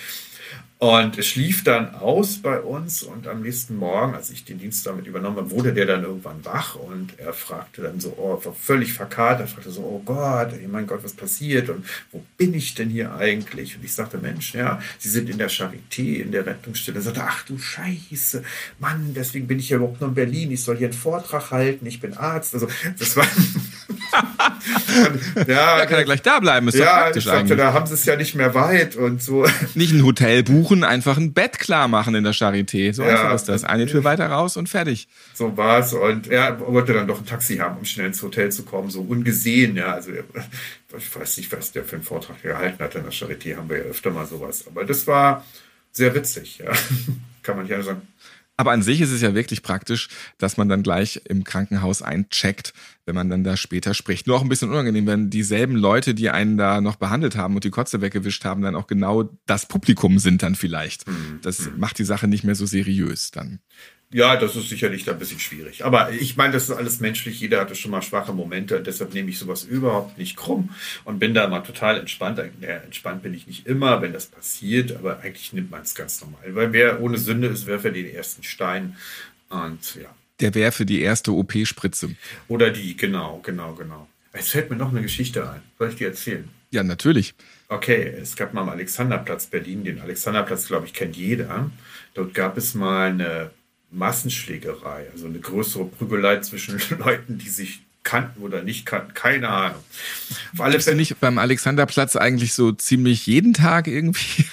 Und 0.79 1.17
es 1.17 1.27
schlief 1.27 1.65
dann 1.65 1.95
aus 1.95 2.37
bei 2.37 2.61
uns 2.61 3.03
und 3.03 3.27
am 3.27 3.41
nächsten 3.41 3.77
Morgen, 3.77 4.15
als 4.15 4.29
ich 4.29 4.45
den 4.45 4.59
Dienst 4.59 4.87
damit 4.87 5.07
übernommen 5.07 5.39
habe, 5.39 5.51
wurde 5.51 5.73
der 5.73 5.87
dann 5.87 6.03
irgendwann 6.03 6.45
wach 6.45 6.75
und 6.75 7.19
er 7.19 7.33
fragte 7.33 7.81
dann 7.81 7.99
so, 7.99 8.13
oh, 8.19 8.39
war 8.45 8.53
völlig 8.53 8.93
verkatert, 8.93 9.41
er 9.41 9.47
fragte 9.47 9.71
so, 9.71 9.81
oh 9.81 10.03
Gott, 10.05 10.53
ey, 10.53 10.69
mein 10.69 10.87
Gott, 10.87 11.03
was 11.03 11.15
passiert 11.15 11.71
und 11.71 11.87
wo 12.13 12.23
bin 12.37 12.53
ich 12.53 12.75
denn 12.75 12.91
hier 12.91 13.15
eigentlich? 13.15 13.75
Und 13.75 13.87
ich 13.87 13.95
sagte, 13.95 14.19
Mensch, 14.19 14.53
ja, 14.53 14.79
Sie 14.99 15.09
sind 15.09 15.31
in 15.31 15.39
der 15.39 15.49
Charité, 15.49 16.21
in 16.21 16.31
der 16.31 16.45
Rettungsstelle. 16.45 16.99
Er 16.99 17.03
sagte, 17.03 17.25
ach 17.27 17.43
du 17.47 17.57
Scheiße, 17.57 18.43
Mann, 18.79 19.15
deswegen 19.15 19.47
bin 19.47 19.59
ich 19.59 19.71
ja 19.71 19.79
überhaupt 19.79 20.03
nur 20.03 20.11
in 20.11 20.15
Berlin, 20.15 20.53
ich 20.53 20.63
soll 20.63 20.77
hier 20.77 20.89
einen 20.89 20.99
Vortrag 20.99 21.53
halten, 21.53 21.87
ich 21.87 22.01
bin 22.01 22.13
Arzt. 22.13 22.53
Also 22.53 22.69
das 22.99 23.17
war... 23.17 23.27
ja, 25.47 25.79
Ja, 25.79 25.87
kann 25.87 25.99
er 25.99 26.05
gleich 26.05 26.23
da 26.23 26.41
bleiben, 26.41 26.69
ist 26.69 26.75
ja, 26.75 26.85
ich 26.85 26.91
praktisch 26.91 27.25
sagte, 27.25 27.41
eigentlich. 27.41 27.59
da 27.59 27.73
haben 27.73 27.87
sie 27.87 27.95
es 27.95 28.05
ja 28.05 28.17
nicht 28.17 28.35
mehr 28.35 28.55
weit 28.55 28.97
und 28.97 29.23
so. 29.23 29.47
Nicht 29.75 29.93
ein 29.93 30.05
Hotel 30.05 30.36
buchen 30.43 30.67
versuchen, 30.67 30.85
einfach 30.85 31.17
ein 31.17 31.33
Bett 31.33 31.59
klar 31.59 31.89
machen 31.89 32.15
in 32.15 32.25
der 32.25 32.35
Charité. 32.35 32.93
So 32.93 33.03
Ja. 33.03 33.11
einfach 33.11 33.35
ist 33.35 33.49
das. 33.49 33.65
Eine 33.65 33.87
Tür 33.87 34.05
weiter 34.05 34.27
raus 34.29 34.57
und 34.57 34.69
fertig. 34.69 35.09
So 35.35 35.57
war's. 35.57 35.93
Und 35.93 36.29
er 36.29 36.59
wollte 36.61 36.93
dann 36.93 37.07
doch 37.07 37.19
ein 37.19 37.27
Taxi 37.27 37.57
haben, 37.59 37.79
um 37.79 37.85
schnell 37.85 38.07
ins 38.07 38.23
Hotel 38.23 38.51
zu 38.51 38.65
kommen, 38.65 38.91
so 38.91 39.01
ungesehen. 39.03 39.77
Ja, 39.77 39.93
also 39.95 40.11
ich 40.13 41.17
weiß 41.17 41.37
nicht, 41.39 41.53
was 41.53 41.73
der 41.73 41.85
für 41.85 41.97
einen 41.97 42.05
Vortrag 42.05 42.43
gehalten 42.43 42.83
hat 42.83 42.95
in 42.95 43.03
der 43.03 43.13
Charité, 43.13 43.57
haben 43.57 43.69
wir 43.69 43.79
ja 43.79 43.85
öfter 43.85 44.11
mal 44.11 44.27
sowas. 44.27 44.65
Aber 44.67 44.85
das 44.85 45.07
war 45.07 45.45
sehr 45.93 46.15
witzig, 46.15 46.59
ja. 46.59 46.73
Kann 47.43 47.57
man 47.57 47.65
nicht 47.65 47.73
anders 47.73 47.87
sagen. 47.87 48.03
Aber 48.57 48.73
an 48.73 48.83
sich 48.83 49.01
ist 49.01 49.11
es 49.11 49.21
ja 49.21 49.35
wirklich 49.35 49.63
praktisch, 49.63 50.09
dass 50.39 50.57
man 50.57 50.69
dann 50.69 50.83
gleich 50.83 51.21
im 51.29 51.45
Krankenhaus 51.45 52.01
eincheckt, 52.01 52.73
wenn 53.05 53.15
man 53.15 53.29
dann 53.29 53.45
da 53.45 53.57
später 53.57 53.93
spricht. 53.93 54.27
Nur 54.27 54.37
auch 54.37 54.43
ein 54.43 54.49
bisschen 54.49 54.71
unangenehm, 54.71 55.07
wenn 55.07 55.31
dieselben 55.31 55.77
Leute, 55.77 56.15
die 56.15 56.31
einen 56.31 56.57
da 56.57 56.81
noch 56.81 56.97
behandelt 56.97 57.37
haben 57.37 57.55
und 57.55 57.65
die 57.65 57.71
Kotze 57.71 58.01
weggewischt 58.01 58.45
haben, 58.45 58.63
dann 58.63 58.75
auch 58.75 58.87
genau 58.87 59.29
das 59.45 59.67
Publikum 59.67 60.19
sind 60.19 60.43
dann 60.43 60.55
vielleicht. 60.55 61.05
Das 61.43 61.71
macht 61.77 61.99
die 61.99 62.05
Sache 62.05 62.29
nicht 62.29 62.45
mehr 62.45 62.55
so 62.55 62.65
seriös 62.67 63.31
dann. 63.31 63.61
Ja, 64.13 64.37
das 64.37 64.55
ist 64.55 64.69
sicherlich 64.69 65.05
da 65.05 65.13
ein 65.13 65.19
bisschen 65.19 65.41
schwierig. 65.41 65.85
Aber 65.85 66.13
ich 66.13 66.37
meine, 66.37 66.53
das 66.53 66.69
ist 66.69 66.71
alles 66.71 67.01
menschlich. 67.01 67.41
Jeder 67.41 67.61
hatte 67.61 67.75
schon 67.75 67.91
mal 67.91 68.03
schwache 68.03 68.33
Momente. 68.33 68.79
Und 68.79 68.87
deshalb 68.87 69.13
nehme 69.15 69.31
ich 69.31 69.39
sowas 69.39 69.65
überhaupt 69.65 70.17
nicht 70.17 70.37
krumm 70.37 70.71
und 71.05 71.19
bin 71.19 71.35
da 71.35 71.45
immer 71.45 71.65
total 71.65 71.99
entspannt. 71.99 72.41
Ja, 72.61 72.69
entspannt 72.77 73.23
bin 73.23 73.35
ich 73.35 73.49
nicht 73.49 73.67
immer, 73.67 74.03
wenn 74.03 74.13
das 74.13 74.27
passiert. 74.27 74.95
Aber 74.95 75.21
eigentlich 75.21 75.53
nimmt 75.53 75.73
man 75.73 75.83
es 75.83 75.95
ganz 75.97 76.21
normal. 76.21 76.55
Weil 76.55 76.73
wer 76.73 77.01
ohne 77.01 77.19
Sünde 77.19 77.49
ist, 77.49 77.67
werfe 77.67 77.91
den 77.91 78.07
ersten 78.07 78.45
Stein. 78.45 78.97
Und 79.49 79.97
ja. 79.97 80.15
Der 80.39 80.55
wäre 80.55 80.71
für 80.71 80.87
die 80.87 81.01
erste 81.01 81.33
OP-Spritze. 81.33 82.15
Oder 82.47 82.71
die, 82.71 82.97
genau, 82.97 83.41
genau, 83.43 83.75
genau. 83.75 84.09
Es 84.33 84.51
fällt 84.51 84.71
mir 84.71 84.77
noch 84.77 84.91
eine 84.91 85.03
Geschichte 85.03 85.51
ein. 85.51 85.63
Soll 85.79 85.89
ich 85.89 85.97
die 85.97 86.05
erzählen? 86.05 86.49
Ja, 86.71 86.83
natürlich. 86.85 87.35
Okay, 87.69 88.15
es 88.21 88.37
gab 88.37 88.55
mal 88.55 88.63
am 88.63 88.69
Alexanderplatz 88.69 89.47
Berlin. 89.47 89.83
Den 89.83 90.01
Alexanderplatz, 90.01 90.67
glaube 90.67 90.87
ich, 90.87 90.93
kennt 90.93 91.17
jeder. 91.17 91.71
Dort 92.15 92.35
gab 92.35 92.57
es 92.57 92.75
mal 92.75 93.11
eine 93.11 93.51
Massenschlägerei, 93.97 95.07
also 95.13 95.27
eine 95.27 95.39
größere 95.39 95.87
Prügelei 95.87 96.41
zwischen 96.41 96.81
Leuten, 96.99 97.39
die 97.39 97.49
sich 97.49 97.81
kannten 98.03 98.43
oder 98.43 98.63
nicht 98.63 98.87
kannten. 98.87 99.15
Keine 99.15 99.49
Ahnung. 99.49 99.83
Auf 100.53 100.61
alle 100.61 100.79
Fälle, 100.81 100.97
nicht 100.97 101.19
beim 101.19 101.39
Alexanderplatz 101.39 102.15
eigentlich 102.15 102.55
so 102.55 102.73
ziemlich 102.73 103.27
jeden 103.27 103.53
Tag 103.53 103.89
irgendwie? 103.89 104.45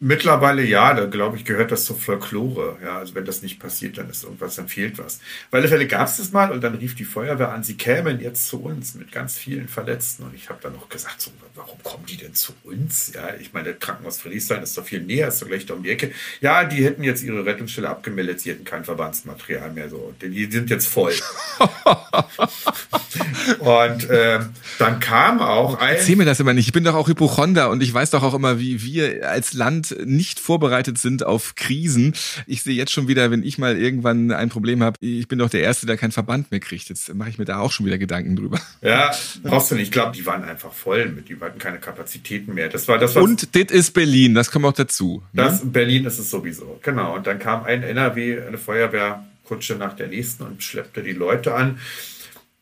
Mittlerweile 0.00 0.64
ja, 0.64 0.94
da 0.94 1.06
glaube 1.06 1.36
ich, 1.36 1.44
gehört 1.44 1.72
das 1.72 1.84
zur 1.84 1.96
Folklore. 1.96 2.76
Ja, 2.82 2.98
also 2.98 3.14
wenn 3.14 3.24
das 3.24 3.42
nicht 3.42 3.58
passiert, 3.58 3.98
dann 3.98 4.08
ist 4.08 4.24
irgendwas, 4.24 4.56
dann 4.56 4.68
fehlt 4.68 4.98
was. 4.98 5.20
Auf 5.48 5.54
alle 5.54 5.68
Fälle 5.68 5.86
gab 5.86 6.06
es 6.06 6.18
das 6.18 6.32
mal 6.32 6.52
und 6.52 6.62
dann 6.62 6.76
rief 6.76 6.94
die 6.94 7.04
Feuerwehr 7.04 7.50
an, 7.50 7.64
sie 7.64 7.76
kämen 7.76 8.20
jetzt 8.20 8.48
zu 8.48 8.62
uns 8.62 8.94
mit 8.94 9.10
ganz 9.10 9.36
vielen 9.36 9.68
Verletzten. 9.68 10.24
Und 10.24 10.34
ich 10.34 10.48
habe 10.48 10.60
dann 10.62 10.74
noch 10.74 10.88
gesagt, 10.88 11.20
so, 11.20 11.30
warum 11.54 11.82
kommen 11.82 12.06
die 12.06 12.16
denn 12.16 12.34
zu 12.34 12.52
uns? 12.62 13.12
Ja, 13.14 13.34
ich 13.40 13.52
meine, 13.52 13.72
das 13.72 13.80
Krankenhaus 13.80 14.20
Friedrichshain 14.20 14.62
ist 14.62 14.78
doch 14.78 14.84
viel 14.84 15.02
näher, 15.02 15.28
ist 15.28 15.42
doch 15.42 15.48
gleich 15.48 15.66
da 15.66 15.74
um 15.74 15.82
die 15.82 15.90
Ecke. 15.90 16.12
Ja, 16.40 16.64
die 16.64 16.84
hätten 16.84 17.02
jetzt 17.02 17.24
ihre 17.24 17.44
Rettungsstelle 17.44 17.88
abgemeldet, 17.88 18.40
sie 18.40 18.50
hätten 18.50 18.64
kein 18.64 18.84
Verbandsmaterial 18.84 19.72
mehr. 19.72 19.88
So, 19.88 20.14
die 20.22 20.50
sind 20.50 20.70
jetzt 20.70 20.86
voll. 20.86 21.14
und 23.58 24.06
ähm, 24.10 24.50
dann 24.78 25.00
kam 25.00 25.40
auch 25.40 25.80
ein. 25.80 25.96
Erzähl 25.96 26.16
mir 26.16 26.24
das 26.24 26.38
immer 26.38 26.52
nicht. 26.52 26.66
Ich 26.66 26.72
bin 26.72 26.84
doch 26.84 26.94
auch 26.94 27.08
Hypochonder 27.08 27.70
und 27.70 27.82
ich 27.82 27.92
weiß 27.92 28.10
doch 28.10 28.22
auch 28.22 28.34
immer, 28.34 28.60
wie 28.60 28.82
wir 28.82 29.28
als 29.28 29.54
Land 29.54 29.87
nicht 30.04 30.40
vorbereitet 30.40 30.98
sind 30.98 31.24
auf 31.24 31.54
Krisen. 31.54 32.14
Ich 32.46 32.62
sehe 32.62 32.74
jetzt 32.74 32.92
schon 32.92 33.08
wieder, 33.08 33.30
wenn 33.30 33.42
ich 33.42 33.58
mal 33.58 33.76
irgendwann 33.76 34.30
ein 34.32 34.48
Problem 34.48 34.82
habe, 34.82 34.96
ich 35.00 35.28
bin 35.28 35.38
doch 35.38 35.50
der 35.50 35.62
Erste, 35.62 35.86
der 35.86 35.96
keinen 35.96 36.12
Verband 36.12 36.50
mehr 36.50 36.60
kriegt. 36.60 36.88
Jetzt 36.88 37.14
mache 37.14 37.30
ich 37.30 37.38
mir 37.38 37.44
da 37.44 37.58
auch 37.58 37.72
schon 37.72 37.86
wieder 37.86 37.98
Gedanken 37.98 38.36
drüber. 38.36 38.60
Ja, 38.82 39.10
brauchst 39.42 39.70
du 39.70 39.74
nicht. 39.74 39.84
Ich 39.84 39.90
glaube, 39.90 40.16
die 40.16 40.24
waren 40.26 40.44
einfach 40.44 40.72
voll 40.72 41.08
mit, 41.10 41.28
die 41.28 41.36
hatten 41.40 41.58
keine 41.58 41.78
Kapazitäten 41.78 42.54
mehr. 42.54 42.68
Das 42.68 42.88
war 42.88 42.98
das, 42.98 43.14
was 43.14 43.22
Und 43.22 43.54
das 43.54 43.70
ist 43.70 43.92
Berlin, 43.92 44.34
das 44.34 44.50
kommt 44.50 44.64
auch 44.64 44.72
dazu. 44.72 45.22
ne? 45.32 45.42
Das 45.44 45.62
in 45.62 45.72
Berlin 45.72 46.04
ist 46.04 46.18
es 46.18 46.30
sowieso. 46.30 46.78
Genau. 46.82 47.16
Und 47.16 47.26
dann 47.26 47.38
kam 47.38 47.64
ein 47.64 47.82
NRW, 47.82 48.40
eine 48.42 48.58
Feuerwehrkutsche 48.58 49.74
nach 49.76 49.94
der 49.94 50.08
nächsten 50.08 50.44
und 50.44 50.62
schleppte 50.62 51.02
die 51.02 51.12
Leute 51.12 51.54
an. 51.54 51.78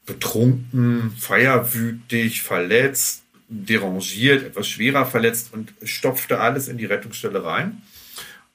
Betrunken, 0.06 1.12
feierwütig, 1.18 2.42
verletzt, 2.42 3.24
derangiert, 3.48 4.44
etwas 4.44 4.68
schwerer 4.68 5.06
verletzt 5.06 5.52
und 5.52 5.72
stopfte 5.82 6.40
alles 6.40 6.68
in 6.68 6.78
die 6.78 6.86
Rettungsstelle 6.86 7.44
rein. 7.44 7.82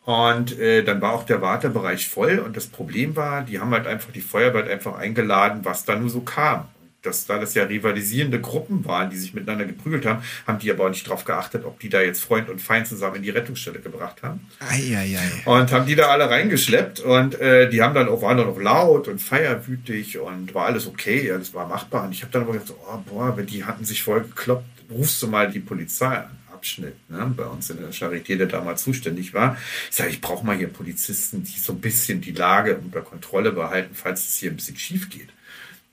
Und 0.04 0.58
äh, 0.60 0.84
dann 0.84 0.99
war 1.01 1.13
auch 1.13 1.25
der 1.25 1.41
Wartebereich 1.41 2.08
voll. 2.08 2.39
Und 2.39 2.58
das 2.58 2.67
Problem 2.67 3.15
war, 3.15 3.43
die 3.43 3.60
haben 3.60 3.71
halt 3.71 3.88
einfach 3.88 4.12
die 4.12 4.21
Feuerwehr 4.21 4.65
einfach 4.65 4.95
eingeladen, 4.95 5.62
was 5.63 5.86
da 5.86 5.95
nur 5.95 6.10
so 6.10 6.21
kam. 6.21 6.65
Dass 7.04 7.25
da 7.25 7.39
das 7.39 7.56
ja 7.56 7.63
rivalisierende 7.63 8.39
Gruppen 8.39 8.86
waren, 8.86 9.10
die 9.10 9.17
sich 9.17 9.34
miteinander 9.34 9.65
geprügelt 9.65 10.06
haben, 10.06 10.23
haben 10.45 10.60
die 10.60 10.71
aber 10.71 10.86
auch 10.86 10.89
nicht 10.89 11.08
drauf 11.08 11.23
geachtet, 11.25 11.65
ob 11.65 11.80
die 11.80 11.89
da 11.89 11.99
jetzt 11.99 12.23
Freund 12.23 12.47
und 12.47 12.62
Feind 12.62 12.86
zusammen 12.86 13.15
in 13.15 13.23
die 13.23 13.32
Rettungsstelle 13.32 13.80
gebracht 13.80 14.21
haben. 14.21 14.47
Eieiei. 14.60 15.17
Und 15.45 15.71
haben 15.71 15.88
die 15.88 15.95
da 15.95 16.10
alle 16.10 16.30
reingeschleppt 16.30 16.99
und 16.99 17.39
äh, 17.39 17.69
die 17.69 17.82
haben 17.82 17.95
dann 17.95 18.08
auch, 18.08 18.21
waren 18.21 18.38
dann 18.38 18.47
auch 18.47 18.60
laut 18.60 19.08
und 19.08 19.19
feierwütig 19.19 20.19
und 20.19 20.54
war 20.54 20.67
alles 20.67 20.86
okay, 20.86 21.27
das 21.27 21.56
war 21.56 21.67
machbar. 21.67 22.04
Und 22.04 22.12
ich 22.12 22.21
habe 22.21 22.32
dann 22.32 22.43
aber 22.43 22.54
gedacht, 22.54 22.73
oh, 22.88 22.97
boah, 23.08 23.36
wenn 23.36 23.47
die 23.47 23.65
hatten 23.65 23.84
sich 23.84 24.04
voll 24.04 24.21
gekloppt, 24.21 24.81
rufst 24.91 25.21
du 25.21 25.27
mal 25.27 25.49
die 25.51 25.60
Polizei 25.60 26.08
an. 26.17 26.38
Abschnitt, 26.54 26.93
ne, 27.10 27.34
bei 27.36 27.45
uns 27.45 27.71
in 27.71 27.77
der 27.77 27.91
Charité, 27.91 28.36
der 28.36 28.45
damals 28.45 28.84
zuständig 28.84 29.34
war. 29.34 29.58
Ich 29.89 29.95
sage, 29.95 30.12
ich 30.12 30.21
brauche 30.21 30.45
mal 30.45 30.56
hier 30.56 30.67
Polizisten, 30.67 31.43
die 31.43 31.60
so 31.60 31.73
ein 31.73 31.82
bisschen 31.82 32.21
die 32.21 32.34
Lage 32.34 32.77
unter 32.77 33.01
Kontrolle 33.01 33.51
behalten, 33.51 33.95
falls 33.95 34.27
es 34.27 34.36
hier 34.38 34.51
ein 34.51 34.58
bisschen 34.58 34.77
schief 34.77 35.10
geht. 35.10 35.30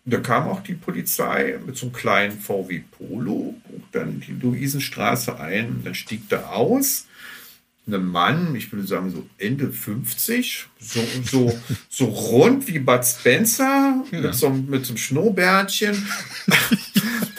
Und 0.05 0.13
da 0.13 0.21
kam 0.21 0.47
auch 0.47 0.63
die 0.63 0.75
Polizei 0.75 1.59
mit 1.65 1.79
so 1.79 1.87
einem 1.87 1.95
kleinen 1.95 2.39
VW 2.39 2.83
Polo, 2.91 3.55
bog 3.67 3.83
dann 3.93 4.21
die 4.21 4.33
Luisenstraße 4.33 5.41
ein, 5.41 5.81
dann 5.85 5.95
stieg 5.95 6.29
da 6.29 6.49
aus 6.49 7.07
ein 7.91 8.05
Mann, 8.05 8.55
ich 8.55 8.71
würde 8.71 8.87
sagen 8.87 9.11
so 9.11 9.27
Ende 9.39 9.73
50, 9.73 10.67
so, 10.79 11.01
so, 11.25 11.59
so 11.89 12.05
rund 12.05 12.69
wie 12.69 12.79
Bud 12.81 13.03
Spencer, 13.03 14.05
mit, 14.11 14.35
so, 14.35 14.49
einem- 14.49 14.69
mit 14.69 14.85
so 14.85 14.91
einem 14.93 14.99
Schnurrbärtchen. 14.99 15.97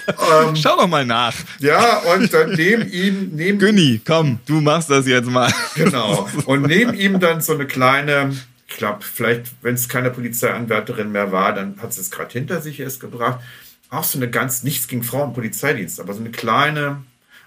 ähm, 0.09 0.55
Schau 0.55 0.75
doch 0.75 0.87
mal 0.87 1.05
nach. 1.05 1.33
ja, 1.59 1.99
und 2.13 2.33
dann 2.33 2.53
neben 2.53 2.91
ihm, 2.91 3.31
neben 3.33 3.59
Günni, 3.59 4.01
komm, 4.05 4.39
du 4.45 4.61
machst 4.61 4.89
das 4.89 5.07
jetzt 5.07 5.29
mal. 5.29 5.51
Genau. 5.75 6.27
Und 6.45 6.63
neben 6.63 6.93
ihm 6.93 7.19
dann 7.19 7.41
so 7.41 7.53
eine 7.53 7.65
kleine, 7.65 8.35
ich 8.67 8.77
glaube, 8.77 8.99
vielleicht, 9.01 9.47
wenn 9.61 9.75
es 9.75 9.89
keine 9.89 10.09
Polizeianwärterin 10.11 11.11
mehr 11.11 11.31
war, 11.31 11.53
dann 11.53 11.81
hat 11.81 11.93
sie 11.93 12.01
es 12.01 12.11
gerade 12.11 12.31
hinter 12.31 12.61
sich 12.61 12.79
erst 12.79 12.99
gebracht. 12.99 13.39
Auch 13.89 14.03
so 14.03 14.19
eine 14.19 14.29
ganz, 14.29 14.63
nichts 14.63 14.87
gegen 14.87 15.03
Frauen 15.03 15.29
im 15.29 15.33
Polizeidienst, 15.33 15.99
aber 15.99 16.13
so 16.13 16.19
eine 16.19 16.31
kleine, 16.31 17.03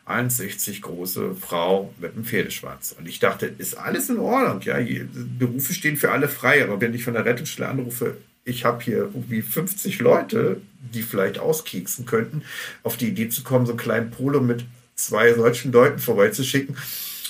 1,60 0.09 0.81
große 0.81 1.37
Frau 1.37 1.94
mit 1.98 2.14
einem 2.14 2.25
Pferdeschwanz. 2.25 2.94
Und 2.98 3.09
ich 3.09 3.20
dachte, 3.20 3.46
ist 3.46 3.79
alles 3.79 4.11
in 4.11 4.18
Ordnung, 4.18 4.61
ja, 4.62 4.77
Berufe 5.38 5.72
stehen 5.75 5.96
für 5.96 6.11
alle 6.11 6.29
frei, 6.29 6.64
aber 6.64 6.81
wenn 6.81 6.94
ich 6.94 7.05
von 7.05 7.14
der 7.14 7.25
Rettungsstelle 7.25 7.68
anrufe, 7.68 8.16
ich 8.44 8.64
habe 8.64 8.83
hier 8.83 8.96
irgendwie 8.96 9.42
50 9.42 10.00
Leute, 10.00 10.61
die 10.94 11.02
vielleicht 11.02 11.38
auskeksen 11.38 12.07
könnten, 12.07 12.42
auf 12.83 12.96
die 12.96 13.09
Idee 13.09 13.28
zu 13.28 13.42
kommen, 13.42 13.66
so 13.66 13.72
einen 13.72 13.78
kleinen 13.78 14.11
Polo 14.11 14.40
mit 14.40 14.64
zwei 14.94 15.33
solchen 15.35 15.72
Leuten 15.72 15.98
vorbeizuschicken, 15.98 16.76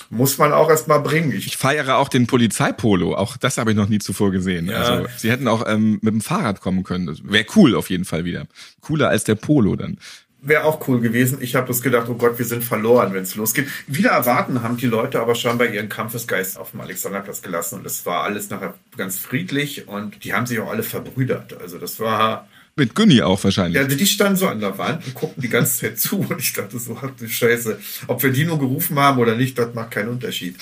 muss 0.09 0.37
man 0.37 0.53
auch 0.53 0.69
erst 0.69 0.87
mal 0.87 0.99
bringen. 0.99 1.31
Ich, 1.31 1.47
Ich 1.47 1.57
feiere 1.57 1.97
auch 1.97 2.09
den 2.09 2.27
Polizeipolo. 2.27 3.15
Auch 3.15 3.37
das 3.37 3.57
habe 3.57 3.71
ich 3.71 3.77
noch 3.77 3.89
nie 3.89 3.99
zuvor 3.99 4.31
gesehen. 4.31 4.67
Ja. 4.67 4.77
Also 4.77 5.07
sie 5.17 5.31
hätten 5.31 5.47
auch 5.47 5.63
ähm, 5.67 5.99
mit 6.01 6.13
dem 6.13 6.21
Fahrrad 6.21 6.61
kommen 6.61 6.83
können. 6.83 7.17
Wäre 7.23 7.45
cool 7.55 7.75
auf 7.75 7.89
jeden 7.89 8.05
Fall 8.05 8.25
wieder. 8.25 8.45
Cooler 8.81 9.09
als 9.09 9.23
der 9.23 9.35
Polo 9.35 9.75
dann. 9.75 9.97
Wäre 10.45 10.65
auch 10.65 10.85
cool 10.89 10.99
gewesen. 10.99 11.37
Ich 11.39 11.55
habe 11.55 11.67
bloß 11.67 11.81
gedacht, 11.81 12.07
oh 12.09 12.15
Gott, 12.15 12.37
wir 12.37 12.45
sind 12.45 12.65
verloren, 12.65 13.13
wenn 13.13 13.23
es 13.23 13.35
losgeht. 13.35 13.67
Wieder 13.87 14.09
erwarten 14.09 14.61
haben 14.61 14.75
die 14.75 14.87
Leute 14.87 15.21
aber 15.21 15.35
scheinbar 15.35 15.67
ihren 15.67 15.87
Kampfesgeist 15.87 16.57
auf 16.57 16.71
dem 16.71 16.81
Alexanderplatz 16.81 17.41
gelassen 17.41 17.79
und 17.79 17.85
es 17.85 18.05
war 18.05 18.23
alles 18.23 18.49
nachher 18.49 18.73
ganz 18.97 19.17
friedlich 19.19 19.87
und 19.87 20.23
die 20.25 20.33
haben 20.33 20.45
sich 20.45 20.59
auch 20.59 20.69
alle 20.69 20.83
verbrüdert. 20.83 21.59
Also 21.61 21.77
das 21.77 21.97
war, 22.01 22.49
Mit 22.75 22.93
Günni 22.93 23.21
auch 23.21 23.41
wahrscheinlich. 23.41 23.81
ja, 23.81 23.87
die 23.87 24.05
standen 24.05 24.35
so 24.35 24.47
an 24.49 24.59
der 24.59 24.77
Wand 24.77 25.05
und 25.07 25.13
guckten 25.13 25.41
die 25.41 25.47
ganze 25.49 25.79
Zeit 25.79 25.97
zu 25.97 26.19
und 26.19 26.37
ich 26.39 26.51
dachte 26.51 26.77
so, 26.77 26.97
ach 27.01 27.11
du 27.17 27.25
Scheiße, 27.25 27.79
ob 28.07 28.21
wir 28.21 28.31
die 28.31 28.43
nur 28.43 28.59
gerufen 28.59 28.99
haben 28.99 29.19
oder 29.19 29.35
nicht, 29.35 29.57
das 29.57 29.73
macht 29.73 29.91
keinen 29.91 30.09
Unterschied. 30.09 30.57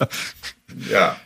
ja. 0.00 0.08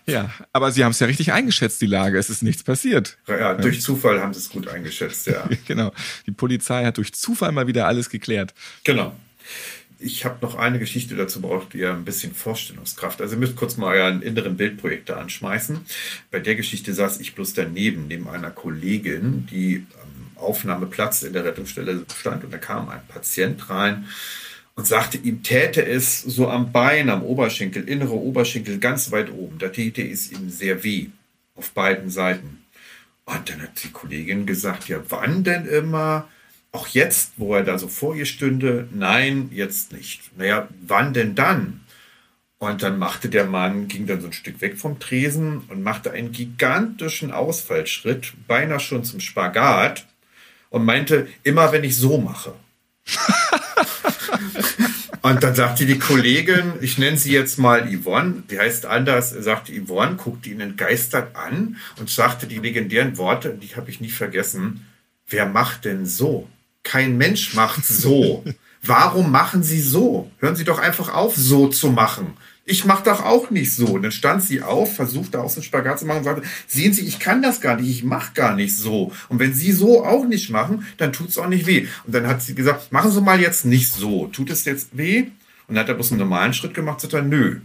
Ja, 0.06 0.30
aber 0.52 0.72
sie 0.72 0.84
haben 0.84 0.92
es 0.92 1.00
ja 1.00 1.06
richtig 1.06 1.32
eingeschätzt, 1.32 1.80
die 1.80 1.86
Lage. 1.86 2.18
Es 2.18 2.30
ist 2.30 2.42
nichts 2.42 2.62
passiert. 2.62 3.18
ja, 3.26 3.54
durch 3.54 3.80
Zufall 3.80 4.20
haben 4.20 4.34
sie 4.34 4.40
es 4.40 4.50
gut 4.50 4.68
eingeschätzt, 4.68 5.26
ja. 5.26 5.48
Genau. 5.66 5.92
Die 6.26 6.32
Polizei 6.32 6.84
hat 6.84 6.96
durch 6.96 7.12
Zufall 7.14 7.52
mal 7.52 7.66
wieder 7.66 7.86
alles 7.86 8.10
geklärt. 8.10 8.54
Genau. 8.84 9.14
Ich 10.00 10.24
habe 10.24 10.38
noch 10.42 10.54
eine 10.54 10.78
Geschichte 10.78 11.16
dazu, 11.16 11.40
braucht 11.40 11.74
ihr 11.74 11.92
ein 11.92 12.04
bisschen 12.04 12.32
Vorstellungskraft. 12.32 13.20
Also 13.20 13.34
ihr 13.34 13.40
müsst 13.40 13.56
kurz 13.56 13.76
mal 13.76 13.96
euren 13.96 14.22
inneren 14.22 14.56
Bildprojektor 14.56 15.16
anschmeißen. 15.16 15.80
Bei 16.30 16.38
der 16.38 16.54
Geschichte 16.54 16.94
saß 16.94 17.18
ich 17.20 17.34
bloß 17.34 17.54
daneben, 17.54 18.06
neben 18.06 18.28
einer 18.28 18.50
Kollegin, 18.50 19.48
die 19.50 19.86
am 20.00 20.42
Aufnahmeplatz 20.42 21.22
in 21.24 21.32
der 21.32 21.44
Rettungsstelle 21.44 22.04
stand 22.16 22.44
und 22.44 22.52
da 22.52 22.58
kam 22.58 22.88
ein 22.88 23.00
Patient 23.08 23.68
rein 23.70 24.06
und 24.78 24.86
sagte, 24.86 25.18
ihm 25.18 25.42
täte 25.42 25.84
es 25.84 26.22
so 26.22 26.48
am 26.48 26.70
Bein, 26.70 27.10
am 27.10 27.24
Oberschenkel, 27.24 27.88
innere 27.88 28.14
Oberschenkel 28.14 28.78
ganz 28.78 29.10
weit 29.10 29.28
oben. 29.32 29.58
Da 29.58 29.70
täte 29.70 30.08
es 30.08 30.30
ihm 30.30 30.50
sehr 30.50 30.84
weh 30.84 31.08
auf 31.56 31.72
beiden 31.72 32.10
Seiten. 32.10 32.64
Und 33.24 33.50
dann 33.50 33.60
hat 33.60 33.82
die 33.82 33.90
Kollegin 33.90 34.46
gesagt, 34.46 34.88
ja, 34.88 35.00
wann 35.08 35.42
denn 35.42 35.66
immer? 35.66 36.28
Auch 36.70 36.86
jetzt, 36.86 37.32
wo 37.38 37.56
er 37.56 37.64
da 37.64 37.76
so 37.76 37.88
vor 37.88 38.14
ihr 38.14 38.24
stünde, 38.24 38.86
nein, 38.92 39.48
jetzt 39.52 39.90
nicht. 39.90 40.30
Naja, 40.38 40.68
wann 40.86 41.12
denn 41.12 41.34
dann? 41.34 41.80
Und 42.58 42.84
dann 42.84 43.00
machte 43.00 43.28
der 43.28 43.46
Mann, 43.46 43.88
ging 43.88 44.06
dann 44.06 44.20
so 44.20 44.28
ein 44.28 44.32
Stück 44.32 44.60
weg 44.60 44.78
vom 44.78 45.00
Tresen 45.00 45.62
und 45.70 45.82
machte 45.82 46.12
einen 46.12 46.30
gigantischen 46.30 47.32
Ausfallschritt, 47.32 48.34
beinahe 48.46 48.78
schon 48.78 49.02
zum 49.02 49.18
Spagat 49.18 50.06
und 50.70 50.84
meinte, 50.84 51.26
immer 51.42 51.72
wenn 51.72 51.82
ich 51.82 51.96
so 51.96 52.18
mache. 52.18 52.54
und 55.30 55.42
dann 55.42 55.54
sagte 55.54 55.86
die 55.86 55.98
Kollegin, 55.98 56.74
ich 56.80 56.98
nenne 56.98 57.16
sie 57.16 57.32
jetzt 57.32 57.58
mal 57.58 57.86
Yvonne, 57.88 58.42
die 58.50 58.58
heißt 58.58 58.86
anders, 58.86 59.30
sagte 59.30 59.72
Yvonne, 59.72 60.16
guckte 60.16 60.50
ihn 60.50 60.60
entgeistert 60.60 61.36
an 61.36 61.76
und 61.98 62.10
sagte 62.10 62.46
die 62.46 62.58
legendären 62.58 63.16
Worte, 63.18 63.50
die 63.50 63.76
habe 63.76 63.90
ich 63.90 64.00
nie 64.00 64.10
vergessen, 64.10 64.86
wer 65.28 65.46
macht 65.46 65.84
denn 65.84 66.06
so? 66.06 66.48
Kein 66.82 67.16
Mensch 67.16 67.54
macht 67.54 67.84
so. 67.84 68.44
Warum 68.82 69.32
machen 69.32 69.62
Sie 69.62 69.80
so? 69.80 70.30
Hören 70.38 70.56
Sie 70.56 70.64
doch 70.64 70.78
einfach 70.78 71.12
auf, 71.12 71.34
so 71.36 71.68
zu 71.68 71.90
machen 71.90 72.36
ich 72.68 72.84
mache 72.84 73.04
doch 73.04 73.24
auch 73.24 73.50
nicht 73.50 73.74
so. 73.74 73.86
Und 73.86 74.02
dann 74.02 74.12
stand 74.12 74.42
sie 74.42 74.62
auf, 74.62 74.94
versuchte 74.94 75.40
aus 75.40 75.54
dem 75.54 75.62
Spagat 75.62 75.98
zu 75.98 76.06
machen 76.06 76.18
und 76.18 76.24
sagte, 76.24 76.42
sehen 76.66 76.92
Sie, 76.92 77.06
ich 77.06 77.18
kann 77.18 77.42
das 77.42 77.60
gar 77.60 77.76
nicht, 77.76 77.88
ich 77.88 78.04
mache 78.04 78.34
gar 78.34 78.54
nicht 78.54 78.76
so. 78.76 79.10
Und 79.28 79.38
wenn 79.38 79.54
Sie 79.54 79.72
so 79.72 80.04
auch 80.04 80.26
nicht 80.26 80.50
machen, 80.50 80.86
dann 80.98 81.12
tut 81.12 81.30
es 81.30 81.38
auch 81.38 81.48
nicht 81.48 81.66
weh. 81.66 81.86
Und 82.04 82.14
dann 82.14 82.26
hat 82.26 82.42
sie 82.42 82.54
gesagt, 82.54 82.92
machen 82.92 83.10
Sie 83.10 83.20
mal 83.22 83.40
jetzt 83.40 83.64
nicht 83.64 83.90
so. 83.90 84.26
Tut 84.26 84.50
es 84.50 84.66
jetzt 84.66 84.96
weh? 84.96 85.28
Und 85.66 85.74
dann 85.74 85.78
hat 85.78 85.88
er 85.88 85.94
bloß 85.94 86.12
einen 86.12 86.20
normalen 86.20 86.52
Schritt 86.52 86.74
gemacht, 86.74 87.00
sagt 87.00 87.14
er, 87.14 87.22
nö. 87.22 87.60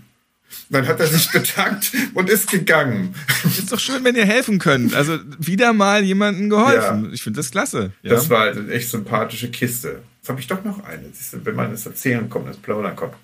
Dann 0.70 0.88
hat 0.88 1.00
er 1.00 1.08
sich 1.08 1.32
bedankt 1.34 1.92
und 2.14 2.30
ist 2.30 2.50
gegangen. 2.50 3.14
Ist 3.44 3.72
doch 3.74 3.80
schön, 3.80 4.06
wenn 4.06 4.16
ihr 4.16 4.26
helfen 4.26 4.60
könnt. 4.60 4.96
Also 4.96 5.20
wieder 5.38 5.74
mal 5.74 6.04
jemandem 6.04 6.50
geholfen. 6.50 7.06
Ja. 7.06 7.12
Ich 7.12 7.24
finde 7.24 7.38
das 7.38 7.52
klasse. 7.52 7.92
Ja. 8.04 8.12
Das 8.12 8.30
war 8.30 8.52
eine 8.52 8.72
echt 8.72 8.90
sympathische 8.90 9.50
Kiste. 9.52 10.02
Jetzt 10.22 10.30
habe 10.30 10.40
ich 10.40 10.48
doch 10.48 10.64
noch 10.64 10.82
eine. 10.86 11.04
Wenn 11.44 11.56
man 11.56 11.72
das 11.72 11.86
erzählen 11.86 12.30
kommt, 12.30 12.48
das 12.48 12.58
Plaudern 12.58 12.96
kommt 12.96 13.16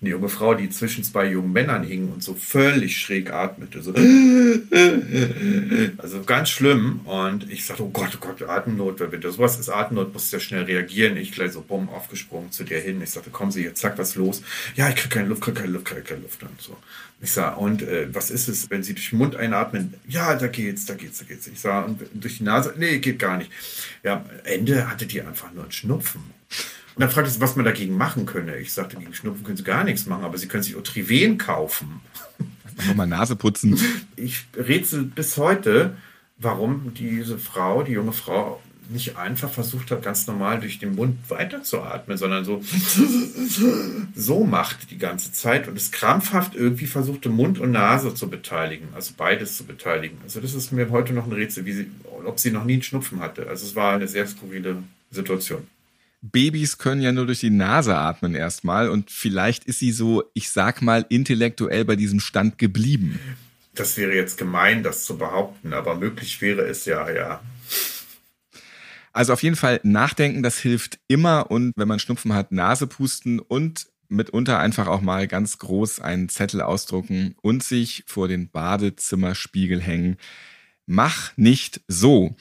eine 0.00 0.10
junge 0.10 0.28
Frau, 0.28 0.54
die 0.54 0.70
zwischen 0.70 1.04
zwei 1.04 1.26
jungen 1.26 1.52
Männern 1.52 1.82
hing 1.82 2.12
und 2.12 2.22
so 2.22 2.34
völlig 2.34 2.98
schräg 2.98 3.32
atmete. 3.32 3.82
So. 3.82 3.92
Also 5.98 6.22
ganz 6.24 6.50
schlimm. 6.50 7.00
Und 7.04 7.50
ich 7.50 7.64
sagte, 7.64 7.84
oh 7.84 7.90
Gott, 7.90 8.10
oh 8.16 8.18
Gott, 8.20 8.42
Atemnot, 8.42 9.00
wenn 9.00 9.20
du 9.20 9.30
sowas 9.30 9.58
ist 9.58 9.68
Atemnot, 9.68 10.12
musst 10.12 10.32
du 10.32 10.36
ja 10.36 10.40
schnell 10.40 10.64
reagieren. 10.64 11.16
Ich 11.16 11.32
gleich 11.32 11.52
so 11.52 11.62
bumm 11.62 11.88
aufgesprungen 11.88 12.52
zu 12.52 12.64
dir 12.64 12.78
hin. 12.78 13.00
Ich 13.02 13.10
sagte, 13.10 13.30
kommen 13.30 13.52
Sie 13.52 13.62
jetzt, 13.62 13.80
zack, 13.80 13.98
was 13.98 14.14
los? 14.14 14.42
Ja, 14.74 14.88
ich 14.88 14.96
kriege 14.96 15.14
keine 15.14 15.28
Luft, 15.28 15.42
kriege 15.42 15.60
keine 15.60 15.72
Luft, 15.72 15.86
kriege 15.86 16.02
keine 16.02 16.22
Luft. 16.22 16.42
Und 16.42 16.60
so. 16.60 16.76
Ich 17.20 17.32
sage, 17.32 17.56
und 17.56 17.82
äh, 17.82 18.06
was 18.14 18.30
ist 18.30 18.48
es, 18.48 18.70
wenn 18.70 18.82
Sie 18.82 18.94
durch 18.94 19.10
den 19.10 19.18
Mund 19.18 19.34
einatmen? 19.34 19.94
Ja, 20.06 20.36
da 20.36 20.46
geht's, 20.46 20.86
da 20.86 20.94
geht's, 20.94 21.18
da 21.18 21.24
geht's. 21.24 21.48
Ich 21.48 21.58
sage, 21.58 21.86
und 21.86 22.00
durch 22.14 22.38
die 22.38 22.44
Nase? 22.44 22.74
Nee, 22.78 22.98
geht 22.98 23.18
gar 23.18 23.38
nicht. 23.38 23.50
Ja, 24.04 24.24
Ende 24.44 24.88
hatte 24.88 25.06
die 25.06 25.20
einfach 25.20 25.52
nur 25.52 25.64
einen 25.64 25.72
Schnupfen. 25.72 26.22
Und 26.98 27.02
dann 27.02 27.10
fragte 27.10 27.30
sie, 27.30 27.40
was 27.40 27.54
man 27.54 27.64
dagegen 27.64 27.96
machen 27.96 28.26
könne. 28.26 28.56
Ich 28.56 28.72
sagte, 28.72 28.96
gegen 28.96 29.14
Schnupfen 29.14 29.44
können 29.44 29.56
sie 29.56 29.62
gar 29.62 29.84
nichts 29.84 30.06
machen, 30.06 30.24
aber 30.24 30.36
sie 30.36 30.48
können 30.48 30.64
sich 30.64 30.74
Otriven 30.74 31.38
kaufen. 31.38 32.00
Nochmal 32.88 33.06
Nase 33.06 33.36
putzen. 33.36 33.78
Ich 34.16 34.46
rätsel 34.56 35.04
bis 35.04 35.36
heute, 35.36 35.96
warum 36.38 36.92
diese 36.94 37.38
Frau, 37.38 37.84
die 37.84 37.92
junge 37.92 38.10
Frau, 38.10 38.60
nicht 38.88 39.16
einfach 39.16 39.48
versucht 39.48 39.92
hat, 39.92 40.02
ganz 40.02 40.26
normal 40.26 40.58
durch 40.58 40.80
den 40.80 40.96
Mund 40.96 41.18
weiterzuatmen, 41.28 42.18
sondern 42.18 42.44
so, 42.44 42.64
so 44.16 44.42
macht 44.42 44.90
die 44.90 44.98
ganze 44.98 45.30
Zeit 45.30 45.68
und 45.68 45.76
es 45.76 45.92
krampfhaft 45.92 46.56
irgendwie 46.56 46.86
versuchte, 46.86 47.28
Mund 47.28 47.60
und 47.60 47.70
Nase 47.70 48.12
zu 48.12 48.28
beteiligen, 48.28 48.88
also 48.92 49.12
beides 49.16 49.56
zu 49.56 49.64
beteiligen. 49.64 50.18
Also 50.24 50.40
das 50.40 50.52
ist 50.52 50.72
mir 50.72 50.90
heute 50.90 51.12
noch 51.12 51.26
ein 51.26 51.32
Rätsel, 51.32 51.64
wie 51.64 51.74
sie, 51.74 51.86
ob 52.24 52.40
sie 52.40 52.50
noch 52.50 52.64
nie 52.64 52.72
einen 52.72 52.82
Schnupfen 52.82 53.20
hatte. 53.20 53.46
Also 53.46 53.66
es 53.66 53.76
war 53.76 53.94
eine 53.94 54.08
sehr 54.08 54.26
skurrile 54.26 54.82
Situation. 55.12 55.62
Babys 56.20 56.78
können 56.78 57.00
ja 57.00 57.12
nur 57.12 57.26
durch 57.26 57.40
die 57.40 57.50
Nase 57.50 57.96
atmen 57.96 58.34
erstmal 58.34 58.88
und 58.88 59.10
vielleicht 59.10 59.64
ist 59.64 59.78
sie 59.78 59.92
so, 59.92 60.24
ich 60.34 60.50
sag 60.50 60.82
mal, 60.82 61.06
intellektuell 61.08 61.84
bei 61.84 61.96
diesem 61.96 62.20
Stand 62.20 62.58
geblieben. 62.58 63.20
Das 63.74 63.96
wäre 63.96 64.14
jetzt 64.14 64.38
gemein, 64.38 64.82
das 64.82 65.04
zu 65.04 65.16
behaupten, 65.16 65.72
aber 65.72 65.94
möglich 65.94 66.40
wäre 66.40 66.62
es 66.62 66.84
ja, 66.84 67.08
ja. 67.10 67.40
Also 69.12 69.32
auf 69.32 69.42
jeden 69.42 69.56
Fall 69.56 69.80
nachdenken, 69.84 70.42
das 70.42 70.58
hilft 70.58 70.98
immer 71.06 71.50
und 71.50 71.72
wenn 71.76 71.88
man 71.88 72.00
Schnupfen 72.00 72.34
hat, 72.34 72.52
Nase 72.52 72.86
pusten 72.86 73.38
und 73.38 73.86
mitunter 74.08 74.58
einfach 74.58 74.86
auch 74.86 75.00
mal 75.00 75.28
ganz 75.28 75.58
groß 75.58 76.00
einen 76.00 76.28
Zettel 76.28 76.62
ausdrucken 76.62 77.34
und 77.42 77.62
sich 77.62 78.04
vor 78.06 78.26
den 78.26 78.50
Badezimmerspiegel 78.50 79.80
hängen. 79.80 80.16
Mach 80.90 81.36
nicht 81.36 81.82
so. 81.86 82.34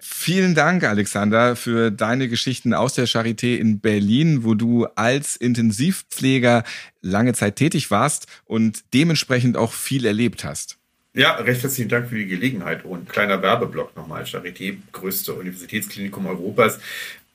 Vielen 0.00 0.56
Dank, 0.56 0.82
Alexander, 0.82 1.54
für 1.54 1.92
deine 1.92 2.28
Geschichten 2.28 2.74
aus 2.74 2.94
der 2.94 3.06
Charité 3.06 3.54
in 3.56 3.78
Berlin, 3.78 4.42
wo 4.42 4.54
du 4.54 4.86
als 4.96 5.36
Intensivpfleger 5.36 6.64
lange 7.02 7.34
Zeit 7.34 7.54
tätig 7.54 7.92
warst 7.92 8.26
und 8.46 8.82
dementsprechend 8.94 9.56
auch 9.56 9.72
viel 9.72 10.06
erlebt 10.06 10.42
hast. 10.42 10.76
Ja, 11.14 11.36
recht 11.36 11.62
herzlichen 11.62 11.88
Dank 11.88 12.08
für 12.08 12.16
die 12.16 12.26
Gelegenheit 12.26 12.84
und 12.84 13.08
kleiner 13.08 13.40
Werbeblock 13.42 13.94
nochmal. 13.94 14.24
Charité, 14.24 14.76
größte 14.90 15.32
Universitätsklinikum 15.32 16.26
Europas. 16.26 16.80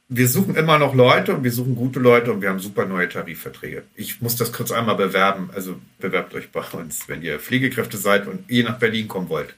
Wir 0.09 0.27
suchen 0.27 0.55
immer 0.55 0.77
noch 0.77 0.93
Leute 0.93 1.35
und 1.35 1.45
wir 1.45 1.53
suchen 1.53 1.75
gute 1.75 2.01
Leute 2.01 2.33
und 2.33 2.41
wir 2.41 2.49
haben 2.49 2.59
super 2.59 2.85
neue 2.85 3.07
Tarifverträge. 3.07 3.83
Ich 3.95 4.19
muss 4.19 4.35
das 4.35 4.51
kurz 4.51 4.73
einmal 4.73 4.97
bewerben. 4.97 5.51
Also 5.55 5.79
bewerbt 5.99 6.33
euch 6.33 6.49
bei 6.49 6.59
uns, 6.73 7.07
wenn 7.07 7.21
ihr 7.21 7.39
Pflegekräfte 7.39 7.95
seid 7.95 8.27
und 8.27 8.43
ihr 8.49 8.65
nach 8.65 8.77
Berlin 8.77 9.07
kommen 9.07 9.29
wollt. 9.29 9.55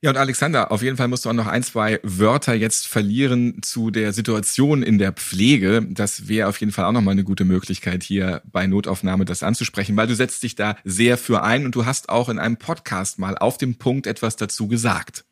Ja, 0.00 0.10
und 0.10 0.16
Alexander, 0.16 0.70
auf 0.70 0.82
jeden 0.82 0.96
Fall 0.96 1.08
musst 1.08 1.24
du 1.24 1.28
auch 1.28 1.34
noch 1.34 1.48
ein, 1.48 1.64
zwei 1.64 1.98
Wörter 2.04 2.54
jetzt 2.54 2.86
verlieren 2.86 3.60
zu 3.62 3.90
der 3.90 4.12
Situation 4.12 4.84
in 4.84 4.98
der 4.98 5.10
Pflege. 5.12 5.84
Das 5.90 6.28
wäre 6.28 6.48
auf 6.48 6.60
jeden 6.60 6.70
Fall 6.70 6.84
auch 6.84 6.92
nochmal 6.92 7.12
eine 7.12 7.24
gute 7.24 7.44
Möglichkeit, 7.44 8.04
hier 8.04 8.40
bei 8.44 8.68
Notaufnahme 8.68 9.24
das 9.24 9.42
anzusprechen, 9.42 9.96
weil 9.96 10.06
du 10.06 10.14
setzt 10.14 10.44
dich 10.44 10.54
da 10.54 10.76
sehr 10.84 11.18
für 11.18 11.42
ein 11.42 11.64
und 11.64 11.74
du 11.74 11.84
hast 11.84 12.10
auch 12.10 12.28
in 12.28 12.38
einem 12.38 12.58
Podcast 12.58 13.18
mal 13.18 13.36
auf 13.36 13.58
dem 13.58 13.74
Punkt 13.74 14.06
etwas 14.06 14.36
dazu 14.36 14.68
gesagt. 14.68 15.24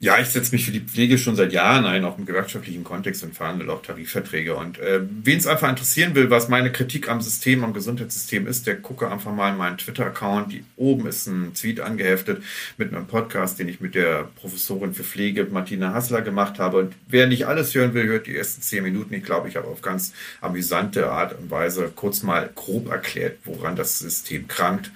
Ja, 0.00 0.20
ich 0.20 0.28
setze 0.28 0.52
mich 0.52 0.64
für 0.64 0.70
die 0.70 0.78
Pflege 0.78 1.18
schon 1.18 1.34
seit 1.34 1.52
Jahren 1.52 1.84
ein, 1.84 2.04
auch 2.04 2.18
im 2.18 2.24
gewerkschaftlichen 2.24 2.84
Kontext 2.84 3.24
und 3.24 3.34
verhandle 3.34 3.72
auch 3.72 3.82
Tarifverträge. 3.82 4.54
Und 4.54 4.78
äh, 4.78 5.00
wen 5.02 5.38
es 5.38 5.48
einfach 5.48 5.68
interessieren 5.68 6.14
will, 6.14 6.30
was 6.30 6.48
meine 6.48 6.70
Kritik 6.70 7.08
am 7.08 7.20
System, 7.20 7.64
am 7.64 7.72
Gesundheitssystem 7.72 8.46
ist, 8.46 8.68
der 8.68 8.76
gucke 8.76 9.10
einfach 9.10 9.32
mal 9.32 9.50
in 9.50 9.56
meinen 9.56 9.76
Twitter-Account. 9.76 10.54
Oben 10.76 11.08
ist 11.08 11.26
ein 11.26 11.52
Tweet 11.52 11.80
angeheftet 11.80 12.44
mit 12.76 12.94
einem 12.94 13.08
Podcast, 13.08 13.58
den 13.58 13.68
ich 13.68 13.80
mit 13.80 13.96
der 13.96 14.28
Professorin 14.36 14.94
für 14.94 15.02
Pflege 15.02 15.48
Martina 15.50 15.92
Hassler 15.92 16.22
gemacht 16.22 16.60
habe. 16.60 16.76
Und 16.76 16.94
wer 17.08 17.26
nicht 17.26 17.48
alles 17.48 17.74
hören 17.74 17.92
will, 17.92 18.06
hört 18.06 18.28
die 18.28 18.36
ersten 18.36 18.62
zehn 18.62 18.84
Minuten. 18.84 19.14
Ich 19.14 19.24
glaube, 19.24 19.48
ich 19.48 19.56
habe 19.56 19.66
auf 19.66 19.82
ganz 19.82 20.12
amüsante 20.40 21.10
Art 21.10 21.36
und 21.36 21.50
Weise 21.50 21.90
kurz 21.92 22.22
mal 22.22 22.48
grob 22.54 22.88
erklärt, 22.88 23.38
woran 23.44 23.74
das 23.74 23.98
System 23.98 24.46
krankt 24.46 24.92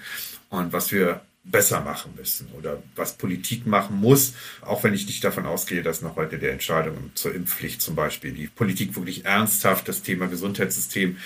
und 0.48 0.72
was 0.72 0.92
wir 0.92 1.22
besser 1.44 1.80
machen 1.80 2.12
müssen 2.16 2.48
oder 2.56 2.82
was 2.94 3.14
Politik 3.14 3.66
machen 3.66 3.96
muss, 4.00 4.34
auch 4.60 4.84
wenn 4.84 4.94
ich 4.94 5.06
nicht 5.06 5.24
davon 5.24 5.44
ausgehe, 5.44 5.82
dass 5.82 6.00
noch 6.00 6.16
heute 6.16 6.38
der 6.38 6.52
Entscheidung 6.52 7.10
zur 7.14 7.34
Impfpflicht 7.34 7.82
zum 7.82 7.96
Beispiel 7.96 8.32
die 8.32 8.46
Politik 8.46 8.94
wirklich 8.94 9.24
ernsthaft 9.24 9.88
das 9.88 10.02
Thema 10.02 10.26
Gesundheitssystem 10.26 11.16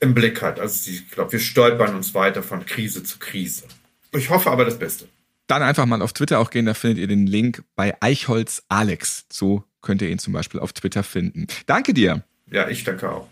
im 0.00 0.14
Blick 0.14 0.40
hat. 0.40 0.58
Also 0.58 0.90
ich 0.90 1.10
glaube, 1.10 1.32
wir 1.32 1.40
stolpern 1.40 1.94
uns 1.94 2.14
weiter 2.14 2.42
von 2.42 2.64
Krise 2.64 3.02
zu 3.02 3.18
Krise. 3.18 3.64
Ich 4.12 4.30
hoffe 4.30 4.50
aber 4.50 4.64
das 4.64 4.78
Beste. 4.78 5.08
Dann 5.46 5.62
einfach 5.62 5.84
mal 5.84 6.00
auf 6.00 6.12
Twitter 6.12 6.38
auch 6.38 6.50
gehen, 6.50 6.66
da 6.66 6.74
findet 6.74 6.98
ihr 6.98 7.08
den 7.08 7.26
Link 7.26 7.62
bei 7.76 7.94
Eichholz 8.00 8.62
Alex. 8.68 9.26
So 9.30 9.64
könnt 9.82 10.00
ihr 10.00 10.08
ihn 10.08 10.18
zum 10.18 10.32
Beispiel 10.32 10.60
auf 10.60 10.72
Twitter 10.72 11.02
finden. 11.02 11.46
Danke 11.66 11.92
dir. 11.92 12.24
Ja, 12.50 12.68
ich 12.68 12.84
danke 12.84 13.10
auch. 13.10 13.28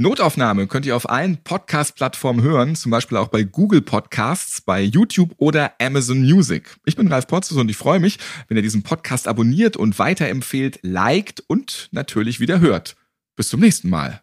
Notaufnahme 0.00 0.68
könnt 0.68 0.86
ihr 0.86 0.94
auf 0.94 1.10
allen 1.10 1.38
Podcast-Plattformen 1.38 2.40
hören, 2.40 2.76
zum 2.76 2.92
Beispiel 2.92 3.18
auch 3.18 3.26
bei 3.26 3.42
Google 3.42 3.82
Podcasts, 3.82 4.60
bei 4.60 4.80
YouTube 4.80 5.34
oder 5.38 5.72
Amazon 5.80 6.20
Music. 6.20 6.76
Ich 6.84 6.94
bin 6.94 7.08
Ralf 7.08 7.26
Potzus 7.26 7.58
und 7.58 7.68
ich 7.68 7.76
freue 7.76 7.98
mich, 7.98 8.20
wenn 8.46 8.56
ihr 8.56 8.62
diesen 8.62 8.84
Podcast 8.84 9.26
abonniert 9.26 9.76
und 9.76 9.98
weiterempfehlt, 9.98 10.78
liked 10.82 11.42
und 11.48 11.88
natürlich 11.90 12.38
wieder 12.38 12.60
hört. 12.60 12.94
Bis 13.34 13.48
zum 13.48 13.58
nächsten 13.58 13.90
Mal. 13.90 14.20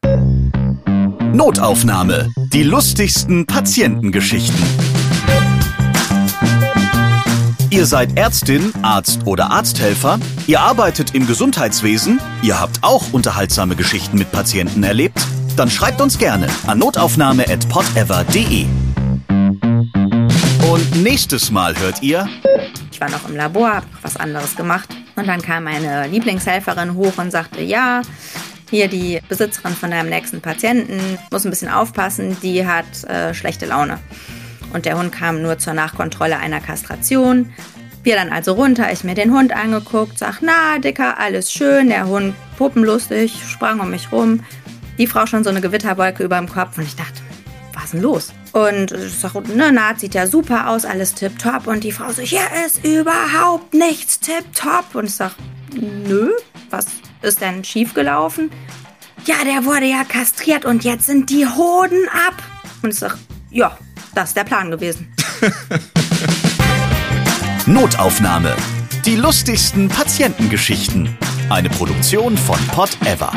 Notaufnahme. 1.34 2.32
Die 2.54 2.64
lustigsten 2.64 3.46
Patientengeschichten. 3.46 4.56
Ihr 7.70 7.86
seid 7.86 8.18
Ärztin, 8.18 8.72
Arzt 8.82 9.28
oder 9.28 9.52
Arzthelfer, 9.52 10.20
ihr 10.48 10.62
arbeitet 10.62 11.14
im 11.14 11.28
Gesundheitswesen, 11.28 12.22
ihr 12.44 12.62
habt 12.62 12.82
auch 12.82 13.12
unterhaltsame 13.12 13.76
Geschichten 13.76 14.18
mit 14.18 14.32
Patienten 14.32 14.84
erlebt 14.84 15.28
dann 15.56 15.70
schreibt 15.70 16.02
uns 16.02 16.18
gerne 16.18 16.48
an 16.68 16.80
notaufnahme.podever.de. 16.80 18.66
Und 20.70 21.04
nächstes 21.04 21.52
Mal 21.52 21.78
hört 21.80 22.02
ihr. 22.02 22.28
Ich 22.92 23.00
war 23.00 23.10
noch 23.10 23.28
im 23.30 23.36
Labor, 23.36 23.76
hab 23.76 23.92
noch 23.94 24.04
was 24.04 24.18
anderes 24.18 24.56
gemacht. 24.56 24.90
Und 25.16 25.28
dann 25.28 25.42
kam 25.42 25.66
meine 25.66 26.08
Lieblingshelferin 26.08 26.96
hoch 26.96 27.14
und 27.18 27.32
sagte, 27.32 27.62
ja, 27.62 28.02
hier 28.70 28.88
die 28.88 29.22
Besitzerin 29.30 29.74
von 29.74 29.92
deinem 29.92 30.10
nächsten 30.10 30.42
Patienten 30.42 31.18
muss 31.32 31.46
ein 31.46 31.52
bisschen 31.52 31.70
aufpassen, 31.70 32.36
die 32.42 32.68
hat 32.68 33.04
äh, 33.06 33.34
schlechte 33.34 33.66
Laune. 33.66 34.00
Und 34.74 34.86
der 34.86 34.98
Hund 34.98 35.14
kam 35.14 35.42
nur 35.42 35.58
zur 35.58 35.74
Nachkontrolle 35.74 36.38
einer 36.38 36.60
Kastration. 36.60 37.54
Wir 38.04 38.16
dann 38.16 38.32
also 38.32 38.54
runter, 38.54 38.92
ich 38.92 39.04
mir 39.04 39.16
den 39.16 39.32
Hund 39.32 39.56
angeguckt, 39.56 40.20
sag, 40.20 40.40
na, 40.42 40.80
Dicker, 40.80 41.18
alles 41.18 41.52
schön. 41.52 41.90
Der 41.90 42.08
Hund 42.08 42.36
puppenlustig, 42.58 43.34
sprang 43.48 43.80
um 43.80 43.92
mich 43.92 44.12
rum 44.12 44.42
die 44.98 45.08
Frau 45.08 45.26
schon 45.26 45.44
so 45.44 45.50
eine 45.50 45.62
Gewitterwolke 45.62 46.24
über 46.24 46.38
dem 46.38 46.50
Kopf 46.50 46.78
und 46.78 46.86
ich 46.86 46.96
dachte, 46.96 47.22
was 47.74 47.92
denn 47.92 48.02
los? 48.02 48.34
Und 48.52 48.92
ich 48.92 49.14
sag, 49.14 49.36
ne, 49.48 49.72
Naht 49.72 50.00
sieht 50.00 50.16
ja 50.16 50.28
super 50.28 50.70
aus, 50.70 50.86
alles 50.86 51.14
tipptopp. 51.14 51.68
Und 51.68 51.84
die 51.84 51.92
Frau 51.92 52.12
so, 52.12 52.22
hier 52.22 52.46
ist 52.66 52.86
überhaupt 52.86 53.74
nichts 53.74 54.20
tipptopp. 54.20 54.96
Und 54.96 55.06
ich 55.06 55.16
sag, 55.16 55.32
nö, 55.74 56.32
was 56.70 56.88
ist 57.22 57.42
denn 57.42 57.64
schiefgelaufen? 57.64 58.50
Ja, 59.26 59.36
der 59.44 59.66
wurde 59.66 59.86
ja 59.86 60.04
kastriert 60.04 60.66
und 60.66 60.84
jetzt 60.84 61.08
sind 61.08 61.30
die 61.30 61.46
Hoden 61.46 62.08
ab. 62.28 62.36
Und 62.82 62.92
ich 62.92 63.00
sag, 63.00 63.18
ja, 63.52 63.78
das 64.14 64.30
ist 64.30 64.38
der 64.38 64.44
Plan 64.46 64.72
gewesen. 64.72 65.14
Notaufnahme. 67.66 68.56
Die 69.06 69.16
lustigsten 69.16 69.90
Patientengeschichten. 69.90 71.18
Eine 71.50 71.70
Produktion 71.70 72.38
von 72.38 72.60
Pot 72.68 72.98
Ever. 73.06 73.32